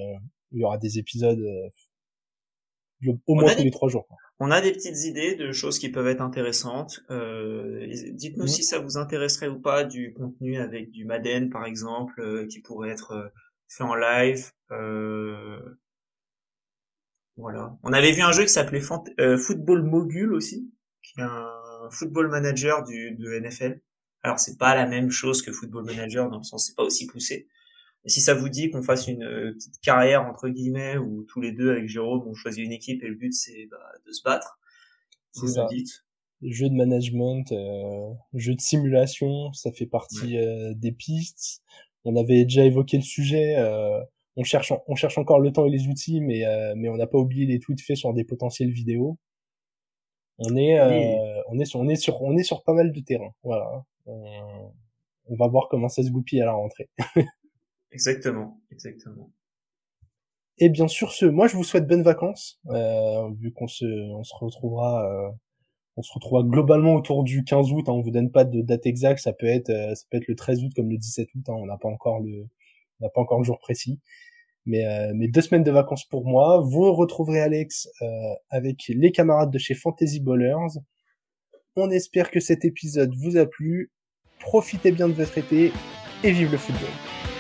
[0.53, 4.07] il y aura des épisodes euh, au moins tous les trois jours.
[4.39, 7.01] On a des petites idées de choses qui peuvent être intéressantes.
[7.11, 8.49] Euh, Dites-nous mm.
[8.49, 12.91] si ça vous intéresserait ou pas du contenu avec du Madden par exemple, qui pourrait
[12.91, 13.33] être
[13.77, 14.51] fait en live.
[14.71, 15.79] Euh...
[17.37, 17.77] Voilà.
[17.83, 18.83] On avait vu un jeu qui s'appelait
[19.21, 20.71] euh, Football Mogul aussi,
[21.03, 21.49] qui est un
[21.91, 23.81] football manager du de NFL.
[24.23, 27.07] Alors c'est pas la même chose que Football Manager dans le sens c'est pas aussi
[27.07, 27.49] poussé.
[28.07, 31.53] Si ça vous dit qu'on fasse une euh, petite carrière entre guillemets où tous les
[31.53, 34.59] deux avec Jérôme on choisit une équipe et le but c'est bah, de se battre,
[35.33, 35.67] c'est ça.
[35.71, 36.05] Dites.
[36.43, 41.63] Jeu de management, euh, jeu de simulation, ça fait partie euh, des pistes.
[42.05, 43.57] On avait déjà évoqué le sujet.
[43.57, 44.01] Euh,
[44.37, 47.07] on cherche, on cherche encore le temps et les outils, mais euh, mais on n'a
[47.07, 49.19] pas oublié les tweets faits sur des potentiels vidéos.
[50.39, 53.01] On est, euh, on est sur, on est sur, on est sur pas mal de
[53.01, 53.33] terrain.
[53.45, 53.85] Voilà.
[54.07, 56.91] On, va voir comment ça se goupille à la rentrée.
[57.93, 59.31] exactement, exactement.
[60.59, 62.61] Et bien sûr, ce, moi je vous souhaite bonnes vacances,
[63.39, 65.33] vu qu'on se, on se retrouvera
[65.97, 67.89] on se retrouvera globalement autour du 15 août.
[67.89, 70.29] Hein, on vous donne pas de date exacte, ça peut être euh, ça peut être
[70.29, 71.45] le 13 août comme le 17 août.
[71.49, 72.47] Hein, on n'a pas encore le
[73.01, 74.01] on n'a pas encore le jour précis.
[74.65, 76.61] Mais, euh, deux semaines de vacances pour moi.
[76.61, 78.07] Vous retrouverez Alex euh,
[78.51, 80.79] avec les camarades de chez Fantasy Ballers.
[81.77, 83.91] On espère que cet épisode vous a plu.
[84.39, 85.73] Profitez bien de votre été
[86.23, 87.32] et vive le football.